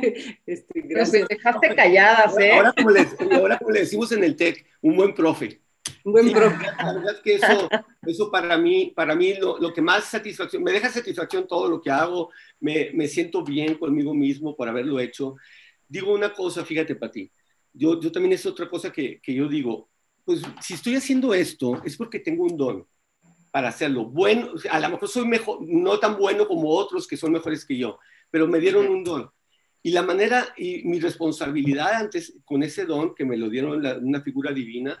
[0.46, 1.28] Este, gracias.
[1.28, 2.52] dejaste calladas, ¿eh?
[2.52, 5.60] Ahora como, le, ahora como le decimos en el TEC, un buen profe.
[6.04, 6.66] Un buen profe.
[6.78, 7.68] La verdad es que eso,
[8.06, 11.80] eso para mí, para mí lo, lo, que más satisfacción, me deja satisfacción todo lo
[11.80, 12.30] que hago,
[12.60, 15.36] me, me siento bien conmigo mismo por haberlo hecho
[15.92, 17.30] digo una cosa, fíjate, Pati,
[17.74, 19.90] yo, yo también es otra cosa que, que yo digo,
[20.24, 22.86] pues si estoy haciendo esto es porque tengo un don
[23.50, 24.06] para hacerlo.
[24.06, 27.76] Bueno, a lo mejor soy mejor, no tan bueno como otros que son mejores que
[27.76, 27.98] yo,
[28.30, 29.30] pero me dieron un don.
[29.82, 33.98] Y la manera y mi responsabilidad antes con ese don que me lo dieron la,
[33.98, 34.98] una figura divina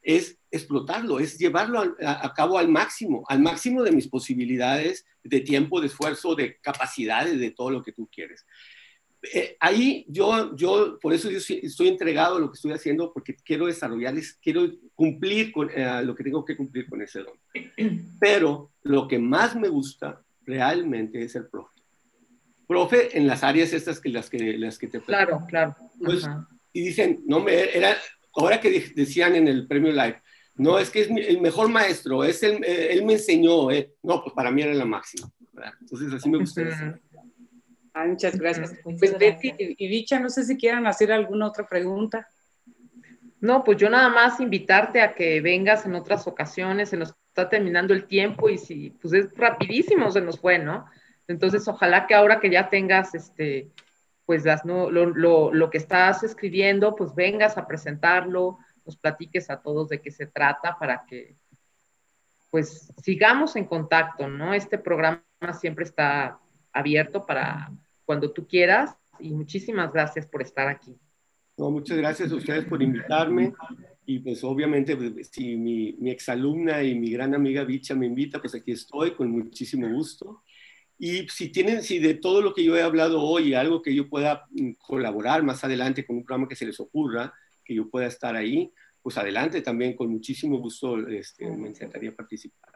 [0.00, 5.40] es explotarlo, es llevarlo a, a, cabo al máximo, al máximo de mis posibilidades de
[5.40, 8.44] tiempo, de esfuerzo, de capacidades, de todo lo que tú quieres
[9.32, 13.36] eh, ahí yo, yo, por eso yo estoy entregado a lo que estoy haciendo, porque
[13.36, 17.38] quiero desarrollarles, quiero cumplir con eh, lo que tengo que cumplir con ese don.
[18.20, 21.73] Pero lo que más me gusta realmente es el profe.
[22.66, 25.00] Profe en las áreas estas que las que, las que te...
[25.00, 25.76] Claro, claro.
[26.02, 26.26] Pues,
[26.72, 27.96] y dicen, no me, era,
[28.34, 30.20] ahora que decían en el premio Live,
[30.56, 33.94] no, es que es el mejor maestro, es el, eh, él me enseñó, eh.
[34.02, 35.30] no, pues para mí era la máxima.
[35.52, 35.72] ¿verdad?
[35.80, 36.62] Entonces así me gusta.
[36.62, 37.00] Uh -huh.
[37.94, 38.72] Ah, muchas gracias.
[38.84, 39.40] Muchas pues gracias.
[39.42, 42.28] Betty y Dicha, no sé si quieran hacer alguna otra pregunta.
[43.40, 47.48] No, pues yo nada más invitarte a que vengas en otras ocasiones, se nos está
[47.48, 50.86] terminando el tiempo y si, pues es rapidísimo se nos fue, ¿no?
[51.28, 53.70] Entonces, ojalá que ahora que ya tengas, este,
[54.26, 59.50] pues las, no, lo, lo, lo que estás escribiendo, pues vengas a presentarlo, nos platiques
[59.50, 61.36] a todos de qué se trata para que,
[62.50, 64.54] pues, sigamos en contacto, ¿no?
[64.54, 65.22] Este programa
[65.58, 66.38] siempre está
[66.72, 67.72] abierto para
[68.04, 70.96] cuando tú quieras y muchísimas gracias por estar aquí.
[71.56, 73.52] No, muchas gracias a ustedes por invitarme
[74.06, 78.40] y pues obviamente pues, si mi, mi exalumna y mi gran amiga Bicha me invita,
[78.40, 80.42] pues aquí estoy con muchísimo gusto.
[80.98, 84.08] Y si tienen, si de todo lo que yo he hablado hoy, algo que yo
[84.08, 87.34] pueda mm, colaborar más adelante con un programa que se les ocurra,
[87.64, 88.72] que yo pueda estar ahí,
[89.02, 92.72] pues adelante también, con muchísimo gusto este, me encantaría participar.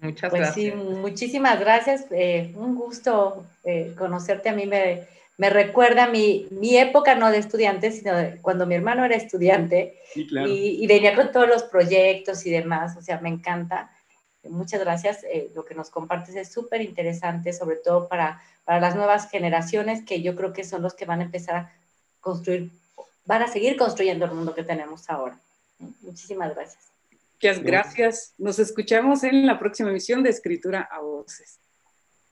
[0.00, 0.74] Muchas pues gracias.
[0.74, 2.06] Sí, muchísimas gracias.
[2.10, 4.48] Eh, un gusto eh, conocerte.
[4.48, 5.06] A mí me,
[5.38, 9.98] me recuerda mi, mi, época, no de estudiante, sino de cuando mi hermano era estudiante
[10.12, 10.48] sí, claro.
[10.48, 12.96] y, y, venía con todos los proyectos y demás.
[12.96, 13.90] O sea, me encanta.
[14.48, 15.24] Muchas gracias.
[15.24, 20.04] Eh, lo que nos compartes es súper interesante, sobre todo para, para las nuevas generaciones,
[20.04, 21.72] que yo creo que son los que van a empezar a
[22.20, 22.70] construir,
[23.24, 25.38] van a seguir construyendo el mundo que tenemos ahora.
[26.02, 26.84] Muchísimas gracias.
[27.34, 28.34] Muchas gracias.
[28.38, 31.58] Nos escuchamos en la próxima emisión de Escritura a Voces.